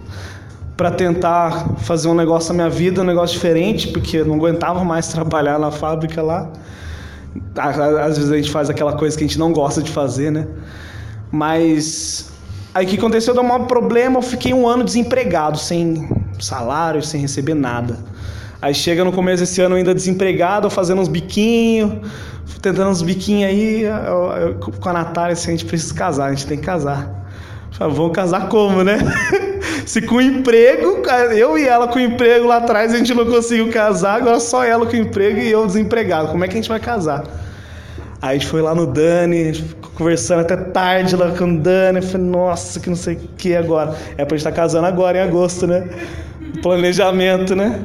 [0.77, 4.85] para tentar fazer um negócio na minha vida, um negócio diferente, porque eu não aguentava
[4.85, 6.49] mais trabalhar na fábrica lá.
[7.57, 10.47] Às vezes a gente faz aquela coisa que a gente não gosta de fazer, né?
[11.31, 12.31] Mas
[12.75, 13.35] aí que aconteceu?
[13.35, 16.09] Deu um problema, eu fiquei um ano desempregado, sem
[16.39, 17.99] salário, sem receber nada.
[18.61, 21.95] Aí chega no começo desse ano ainda desempregado, fazendo uns biquinhos,
[22.61, 26.31] tentando uns biquinhos aí, eu, eu, com a Natália, assim, a gente precisa casar, a
[26.31, 27.27] gente tem que casar.
[27.73, 28.99] Falei, vamos casar como, né?
[29.87, 31.03] Se com emprego,
[31.37, 34.87] eu e ela com emprego lá atrás a gente não conseguiu casar, agora só ela
[34.87, 36.29] com emprego e eu desempregado.
[36.29, 37.25] Como é que a gente vai casar?
[38.21, 39.65] Aí a gente foi lá no Dani,
[39.97, 41.99] conversando até tarde lá com o Dani.
[41.99, 43.97] Eu falei, nossa, que não sei o que agora.
[44.17, 45.89] É pra gente estar tá casando agora, em agosto, né?
[46.63, 47.81] Planejamento, né?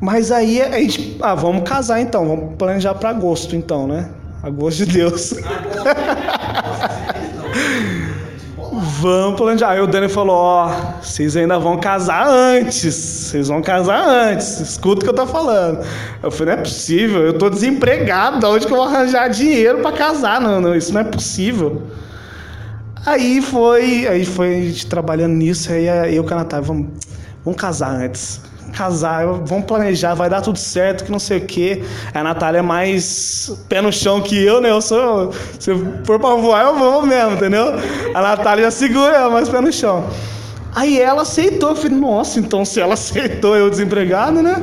[0.00, 4.08] Mas aí a gente, ah, vamos casar então, vamos planejar para agosto então, né?
[4.42, 5.34] Agosto de Deus.
[9.02, 9.70] Vamos planejar.
[9.70, 12.94] Aí o Dani falou: Ó, oh, vocês ainda vão casar antes.
[12.94, 14.60] Vocês vão casar antes.
[14.60, 15.84] Escuta o que eu tô falando.
[16.22, 17.20] Eu falei: Não é possível.
[17.22, 18.46] Eu tô desempregado.
[18.46, 20.40] Onde que eu vou arranjar dinheiro para casar?
[20.40, 21.82] Não, não, isso não é possível.
[23.04, 25.72] Aí foi, aí foi a gente trabalhando nisso.
[25.72, 26.86] Aí eu e o Natália, vamos,
[27.44, 28.40] vamos casar antes.
[28.72, 31.82] Casar, vamos planejar, vai dar tudo certo, que não sei o quê.
[32.14, 34.70] A Natália é mais pé no chão que eu, né?
[34.70, 35.32] Eu sou.
[35.58, 37.66] Se for pra voar, eu vou mesmo, entendeu?
[38.14, 40.04] A Natália já segura, ela mais pé no chão.
[40.74, 41.70] Aí ela aceitou.
[41.70, 44.56] Eu falei, nossa, então se ela aceitou eu desempregado, né?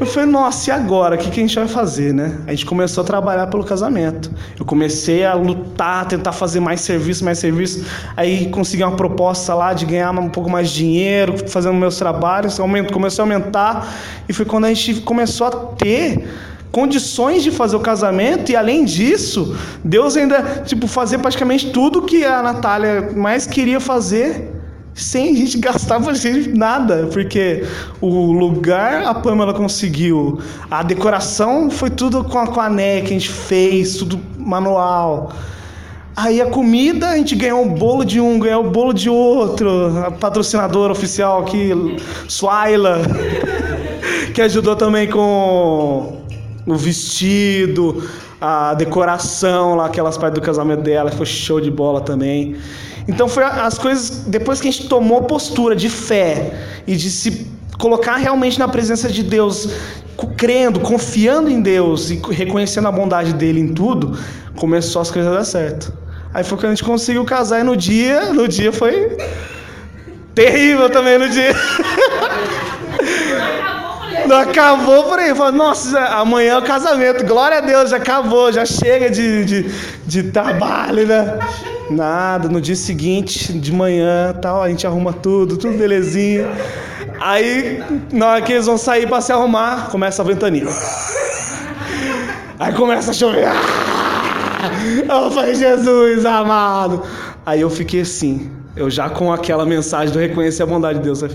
[0.00, 1.16] Eu falei, nossa, e agora?
[1.16, 2.38] O que, que a gente vai fazer, né?
[2.46, 4.30] A gente começou a trabalhar pelo casamento.
[4.58, 7.84] Eu comecei a lutar, tentar fazer mais serviço, mais serviço.
[8.16, 12.58] Aí consegui uma proposta lá de ganhar um pouco mais de dinheiro, fazendo meus trabalhos.
[12.92, 13.92] Começou a aumentar.
[14.28, 16.28] E foi quando a gente começou a ter
[16.70, 22.24] condições de fazer o casamento e além disso, Deus ainda tipo fazer praticamente tudo que
[22.24, 24.57] a Natália mais queria fazer
[24.98, 26.00] sem a gente gastar
[26.54, 27.64] nada, porque
[28.00, 30.38] o lugar a Pamela conseguiu,
[30.70, 35.32] a decoração foi tudo com a, com NEC, a gente fez, tudo manual.
[36.16, 39.08] Aí a comida, a gente ganhou um bolo de um, ganhou o um bolo de
[39.08, 39.96] outro.
[40.04, 41.70] A patrocinadora oficial aqui,
[42.26, 43.02] Swaila,
[44.34, 46.18] que ajudou também com
[46.66, 48.02] o vestido,
[48.40, 52.56] a decoração lá, aquelas partes do casamento dela, foi show de bola também.
[53.08, 56.52] Então foi as coisas depois que a gente tomou postura de fé
[56.86, 57.46] e de se
[57.78, 59.70] colocar realmente na presença de Deus,
[60.36, 64.18] crendo, confiando em Deus e reconhecendo a bondade dele em tudo,
[64.56, 65.90] começou as coisas a dar certo.
[66.34, 69.16] Aí foi quando a gente conseguiu casar e no dia, no dia foi
[70.34, 71.54] terrível também no dia.
[74.28, 75.34] Não acabou por aí.
[75.34, 77.24] Falei, nossa, amanhã é o casamento.
[77.24, 79.74] Glória a Deus, já acabou, já chega de, de,
[80.06, 81.38] de trabalho, né?
[81.90, 86.46] Nada, no dia seguinte, de manhã, tal, a gente arruma tudo, tudo belezinha.
[87.18, 90.66] Aí, na hora que eles vão sair para se arrumar, começa a ventania.
[92.58, 93.48] Aí começa a chover.
[95.08, 97.02] Eu falei, Jesus amado.
[97.46, 101.22] Aí eu fiquei assim, eu já com aquela mensagem do reconhecer a bondade de Deus.
[101.22, 101.30] Aí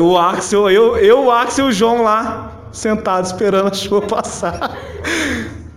[0.00, 4.76] o Axel, eu, eu, o Axel e o João lá, sentados esperando a chuva passar.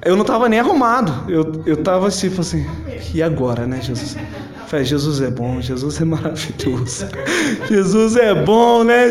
[0.05, 1.31] Eu não estava nem arrumado.
[1.31, 2.65] Eu, eu tava tipo assim,
[3.13, 4.17] e agora, né, Jesus?
[4.67, 7.07] Falei, Jesus é bom, Jesus é maravilhoso.
[7.69, 9.09] Jesus é bom, né?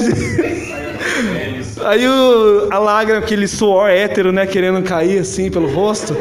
[1.85, 6.17] Aí o, a lágrima, aquele suor hétero, né, querendo cair assim pelo rosto.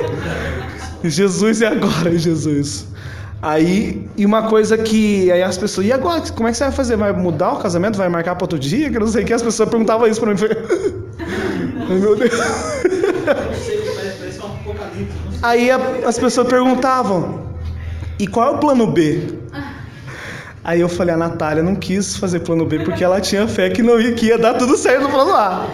[1.04, 2.86] Jesus é agora, Jesus.
[3.42, 6.74] Aí, e uma coisa que aí as pessoas, e agora, como é que você vai
[6.74, 6.96] fazer?
[6.96, 7.98] Vai mudar o casamento?
[7.98, 8.92] Vai marcar para outro dia?
[8.92, 10.40] Que não sei o que, as pessoas perguntavam isso para mim.
[11.90, 12.32] Ai, meu Deus.
[15.42, 17.48] Aí a, as pessoas perguntavam:
[18.20, 19.40] e qual é o plano B?
[20.64, 23.82] Aí eu falei: a Natália não quis fazer plano B porque ela tinha fé que
[23.82, 25.68] não ia, que ia dar tudo certo no plano A.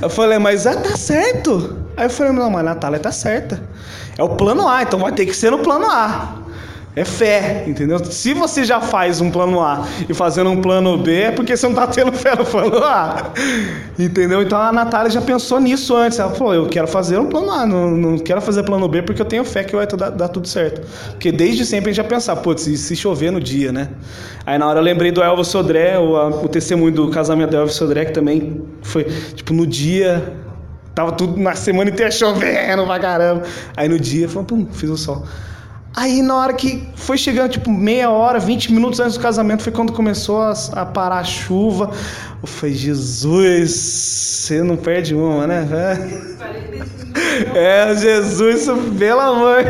[0.00, 1.78] Eu falei: mas é, tá certo.
[1.96, 3.62] Aí eu falei: não, mas a Natália tá certa.
[4.16, 6.42] É o plano A, então vai ter que ser no plano A.
[6.94, 8.04] É fé, entendeu?
[8.04, 11.66] Se você já faz um plano A e fazendo um plano B, é porque você
[11.66, 13.32] não está tendo fé no plano A.
[13.98, 14.42] Entendeu?
[14.42, 16.18] Então a Natália já pensou nisso antes.
[16.18, 19.22] Ela falou: Eu quero fazer um plano A, não, não quero fazer plano B porque
[19.22, 20.86] eu tenho fé que vai dar, dar tudo certo.
[21.12, 23.88] Porque desde sempre a gente já pensava: Putz, e se chover no dia, né?
[24.44, 27.56] Aí na hora eu lembrei do Elvis Sodré, o, a, o testemunho do casamento do
[27.56, 29.04] Elvis Sodré, que também foi,
[29.34, 30.41] tipo, no dia.
[30.94, 33.42] Tava tudo na semana inteira chovendo pra caramba.
[33.76, 35.24] Aí no dia, falou, pum, fiz o sol.
[35.94, 39.72] Aí na hora que foi chegando, tipo, meia hora, 20 minutos antes do casamento, foi
[39.72, 41.90] quando começou a, a parar a chuva.
[42.42, 45.68] Eu falei, Jesus, você não perde uma, né?
[47.54, 48.66] É, Jesus,
[48.98, 49.64] pelo amor.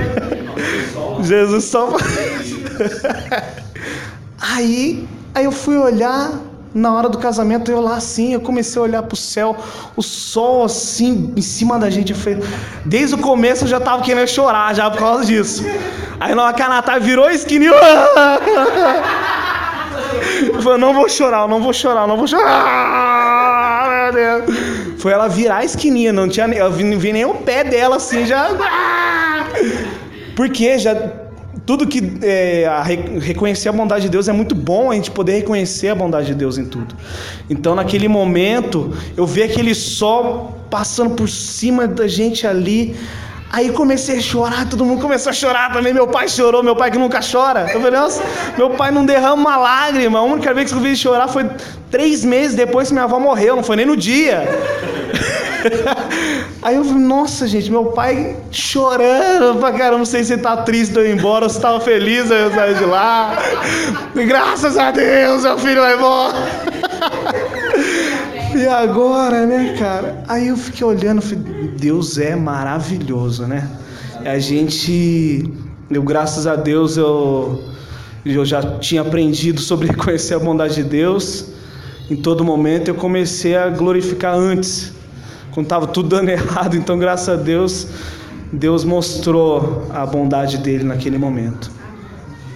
[1.23, 1.97] Jesus só.
[4.39, 6.41] aí, aí eu fui olhar,
[6.75, 9.57] na hora do casamento, eu lá assim, eu comecei a olhar pro céu,
[9.97, 12.13] o sol assim, em cima da gente.
[12.13, 12.43] Eu falei,
[12.85, 15.65] desde o começo eu já tava querendo chorar já por causa disso.
[16.19, 17.75] Aí na hora que a Natália virou a esquina, eu...
[20.63, 24.13] falei, não vou chorar, não vou chorar, não vou chorar.
[24.13, 24.45] Deus.
[24.99, 28.27] Foi ela virar a esquininha, não tinha, eu vi, vi nem o pé dela assim,
[28.27, 28.49] já.
[30.37, 30.95] Porque já
[31.67, 35.35] tudo que é, a, reconhecer a bondade de Deus é muito bom a gente poder
[35.35, 36.95] reconhecer a bondade de Deus em tudo.
[37.49, 42.97] Então, naquele momento, eu vi aquele sol passando por cima da gente ali.
[43.51, 45.93] Aí comecei a chorar, todo mundo começou a chorar também.
[45.93, 47.71] Meu pai chorou, meu pai que nunca chora.
[47.71, 48.23] Eu falei, nossa,
[48.57, 50.21] meu pai não derrama uma lágrima.
[50.21, 51.47] A única vez que eu vi chorar foi
[51.91, 54.49] três meses depois que minha avó morreu, não foi nem no dia.
[56.61, 60.59] Aí eu falei, nossa, gente, meu pai chorando pra caramba, não sei se ele tá
[60.59, 63.37] triste de eu ir embora ou se tava feliz eu sair de lá.
[64.15, 66.39] Graças a Deus, meu filho vai embora.
[68.55, 70.23] E agora, né, cara?
[70.29, 73.67] Aí eu fiquei olhando, falei, Deus é maravilhoso, né?
[74.27, 75.51] A gente,
[75.91, 77.65] eu graças a Deus eu
[78.25, 81.47] eu já tinha aprendido sobre reconhecer a bondade de Deus.
[82.11, 84.93] em todo momento, eu comecei a glorificar antes,
[85.53, 86.77] quando estava tudo dando errado.
[86.77, 87.87] Então, graças a Deus,
[88.53, 91.71] Deus mostrou a bondade dele naquele momento.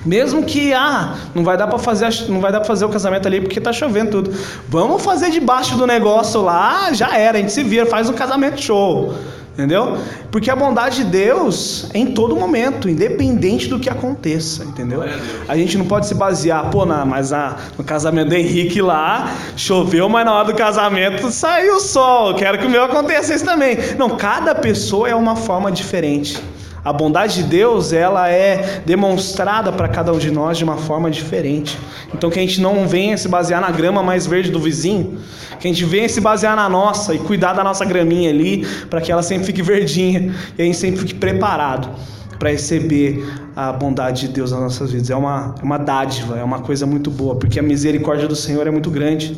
[0.05, 3.27] Mesmo que ah, não vai dar para fazer, não vai dar para fazer o casamento
[3.27, 4.39] ali porque tá chovendo tudo.
[4.69, 8.61] Vamos fazer debaixo do negócio lá, já era, a gente se vira, faz um casamento
[8.63, 9.15] show.
[9.57, 9.97] Entendeu?
[10.31, 15.03] Porque a bondade de Deus é em todo momento, independente do que aconteça, entendeu?
[15.49, 19.33] A gente não pode se basear, pô, na, mas ah, no casamento do Henrique lá,
[19.57, 22.35] choveu, mas na hora do casamento saiu o sol.
[22.35, 23.79] Quero que o meu acontecesse também.
[23.97, 26.39] Não, cada pessoa é uma forma diferente.
[26.87, 31.11] A bondade de Deus, ela é demonstrada para cada um de nós de uma forma
[31.11, 31.77] diferente.
[32.15, 35.19] Então que a gente não venha se basear na grama mais verde do vizinho,
[35.59, 39.01] que a gente venha se basear na nossa e cuidar da nossa graminha ali, para
[39.01, 41.91] que ela sempre fique verdinha e a gente sempre fique preparado
[42.39, 43.27] para receber
[43.57, 45.11] a bondade de Deus nas nossas vidas.
[45.11, 48.65] É uma, é uma dádiva, é uma coisa muito boa, porque a misericórdia do Senhor
[48.65, 49.37] é muito grande.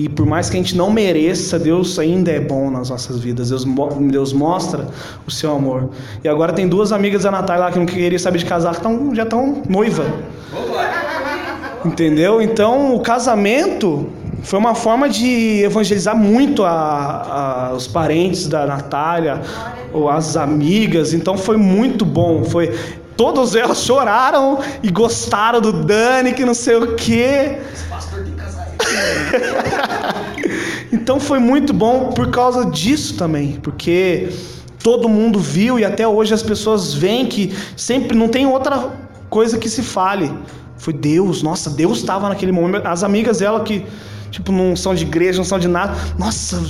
[0.00, 3.50] E por mais que a gente não mereça, Deus ainda é bom nas nossas vidas.
[3.50, 3.66] Deus,
[4.10, 4.86] Deus mostra
[5.26, 5.90] o seu amor.
[6.24, 8.80] E agora tem duas amigas da Natália lá que não queriam saber de casar, que
[8.80, 10.06] tão, já estão noiva.
[11.84, 12.40] Entendeu?
[12.40, 14.08] Então o casamento
[14.42, 19.42] foi uma forma de evangelizar muito a, a, os parentes da Natália,
[19.92, 21.12] ou as amigas.
[21.12, 22.42] Então foi muito bom.
[22.42, 22.74] Foi
[23.18, 27.58] todos elas choraram e gostaram do Dani, que não sei o quê.
[30.92, 34.28] então foi muito bom por causa disso também, porque
[34.82, 38.90] todo mundo viu e até hoje as pessoas veem que sempre não tem outra
[39.28, 40.32] coisa que se fale.
[40.76, 42.86] Foi Deus, nossa, Deus estava naquele momento.
[42.86, 43.84] As amigas dela que,
[44.30, 45.94] tipo, não são de igreja, não são de nada.
[46.18, 46.62] Nossa,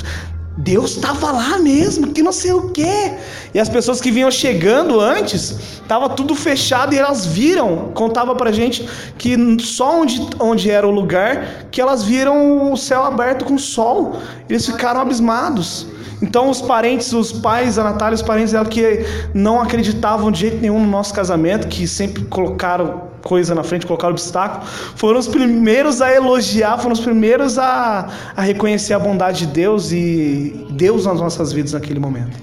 [0.61, 3.14] Deus estava lá mesmo, que não sei o quê.
[3.54, 8.52] E as pessoas que vinham chegando antes, estava tudo fechado e elas viram, contava pra
[8.52, 8.86] gente
[9.16, 14.16] que só onde, onde era o lugar que elas viram o céu aberto com sol.
[14.48, 15.86] Eles ficaram abismados.
[16.22, 20.58] Então os parentes, os pais da Natália, os parentes dela que não acreditavam de jeito
[20.58, 26.00] nenhum no nosso casamento, que sempre colocaram coisa na frente, colocaram obstáculo, foram os primeiros
[26.00, 31.20] a elogiar, foram os primeiros a, a reconhecer a bondade de Deus e Deus nas
[31.20, 32.36] nossas vidas naquele momento.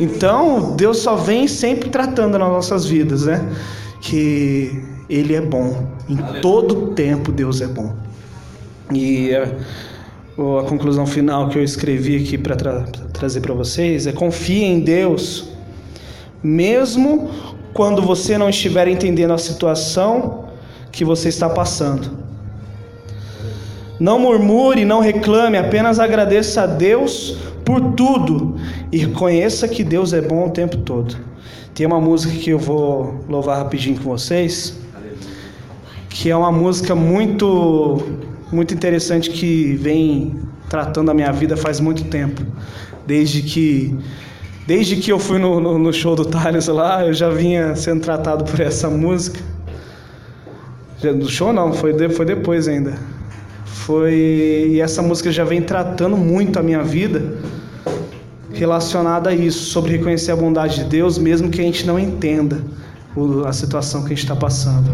[0.00, 3.44] Então, Deus só vem sempre tratando nas nossas vidas, né?
[4.00, 5.86] Que Ele é bom.
[6.08, 7.94] Em todo tempo, Deus é bom.
[8.92, 12.80] E a, a conclusão final que eu escrevi aqui para tra
[13.12, 15.48] trazer para vocês é: confie em Deus,
[16.42, 17.30] mesmo
[17.72, 20.44] quando você não estiver entendendo a situação
[20.90, 22.22] que você está passando.
[23.98, 28.56] Não murmure, não reclame, apenas agradeça a Deus por tudo
[28.90, 31.16] e reconheça que Deus é bom o tempo todo.
[31.74, 34.78] Tem uma música que eu vou louvar rapidinho com vocês,
[36.10, 38.02] que é uma música muito
[38.52, 42.42] muito interessante que vem tratando a minha vida faz muito tempo,
[43.06, 43.98] desde que
[44.66, 48.00] Desde que eu fui no, no, no show do Thales lá, eu já vinha sendo
[48.00, 49.40] tratado por essa música.
[51.00, 52.96] Do show não, foi, de, foi depois ainda.
[53.64, 54.14] Foi
[54.70, 57.38] e essa música já vem tratando muito a minha vida
[58.52, 62.60] relacionada a isso, sobre reconhecer a bondade de Deus, mesmo que a gente não entenda
[63.46, 64.88] a situação que a gente está passando,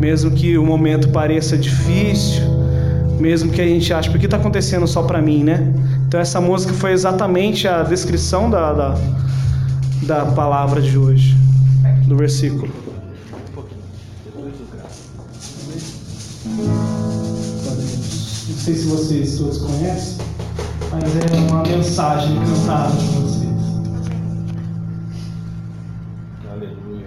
[0.00, 2.42] mesmo que o momento pareça difícil,
[3.20, 5.72] mesmo que a gente ache, porque está acontecendo só para mim, né?
[6.12, 8.94] Então essa música foi exatamente a descrição da, da,
[10.02, 11.34] da palavra de hoje,
[12.06, 12.70] do versículo.
[18.46, 20.18] Não sei se vocês todos conhecem,
[20.90, 23.62] mas é uma mensagem cantada para vocês.
[26.52, 27.06] Aleluia.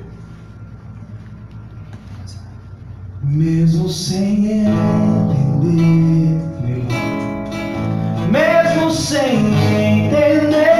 [3.21, 5.85] Mesmo sem entender,
[8.75, 10.74] mesmo sem entender,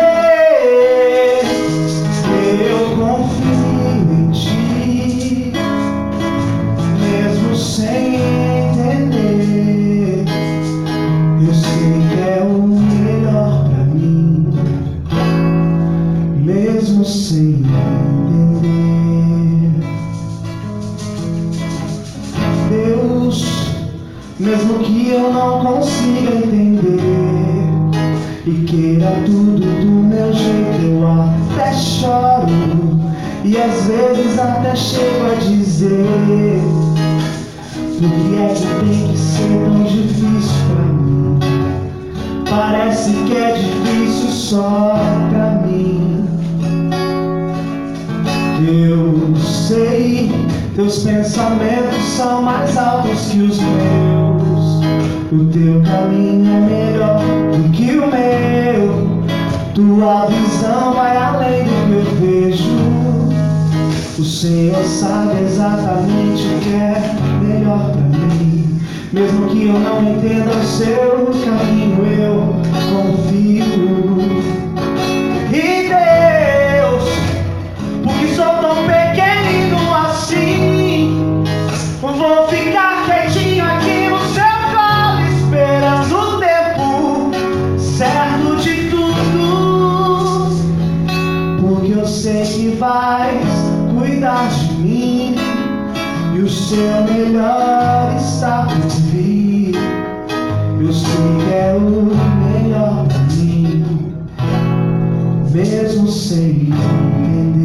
[105.56, 106.68] mesmo sem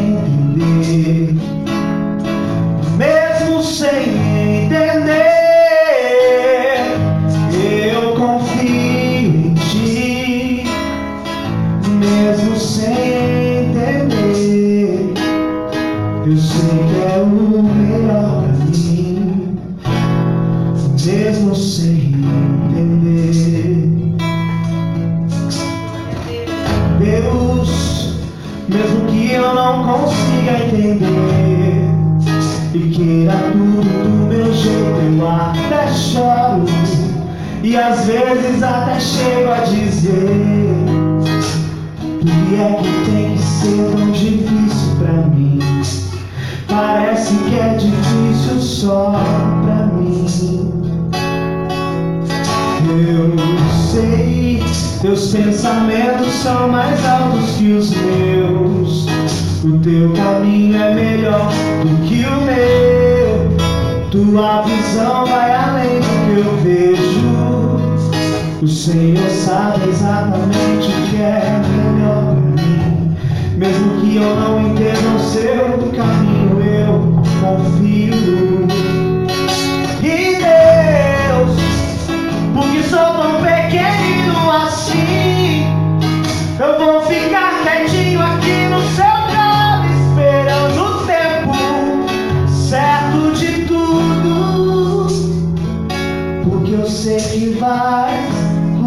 [97.01, 98.13] Sei que vai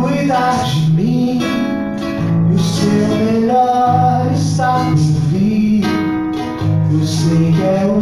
[0.01, 1.41] cuidar de mim
[2.49, 5.83] e o seu melhor está por vir.
[6.93, 7.94] Eu sei que é o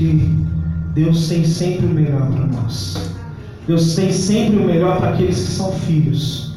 [0.00, 0.34] que
[0.94, 3.10] Deus tem sempre o melhor para nós.
[3.66, 6.54] Deus tem sempre o melhor para aqueles que são filhos.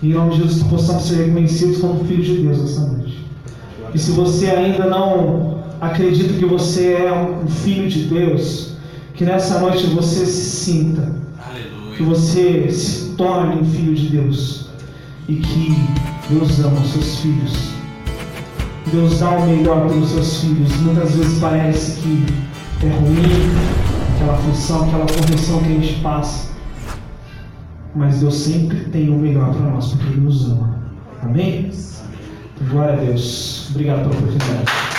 [0.00, 3.26] E em nome de Jesus, que possamos ser reconhecidos como filhos de Deus essa noite.
[3.92, 8.74] E se você ainda não acredita que você é um filho de Deus,
[9.14, 11.12] que nessa noite você se sinta,
[11.96, 14.68] que você se torne um filho de Deus.
[15.28, 15.76] E que
[16.30, 17.52] Deus ama os seus filhos.
[18.92, 20.74] Deus dá o melhor pelos seus filhos.
[20.80, 22.51] Muitas vezes parece que
[22.86, 23.82] é ruim
[24.14, 26.52] aquela função, aquela correção que a gente passa.
[27.94, 30.78] Mas Deus sempre tem o melhor para nós, porque Ele nos ama.
[31.22, 31.70] Amém?
[32.70, 33.68] Glória a Deus.
[33.70, 34.91] Obrigado pela oportunidade.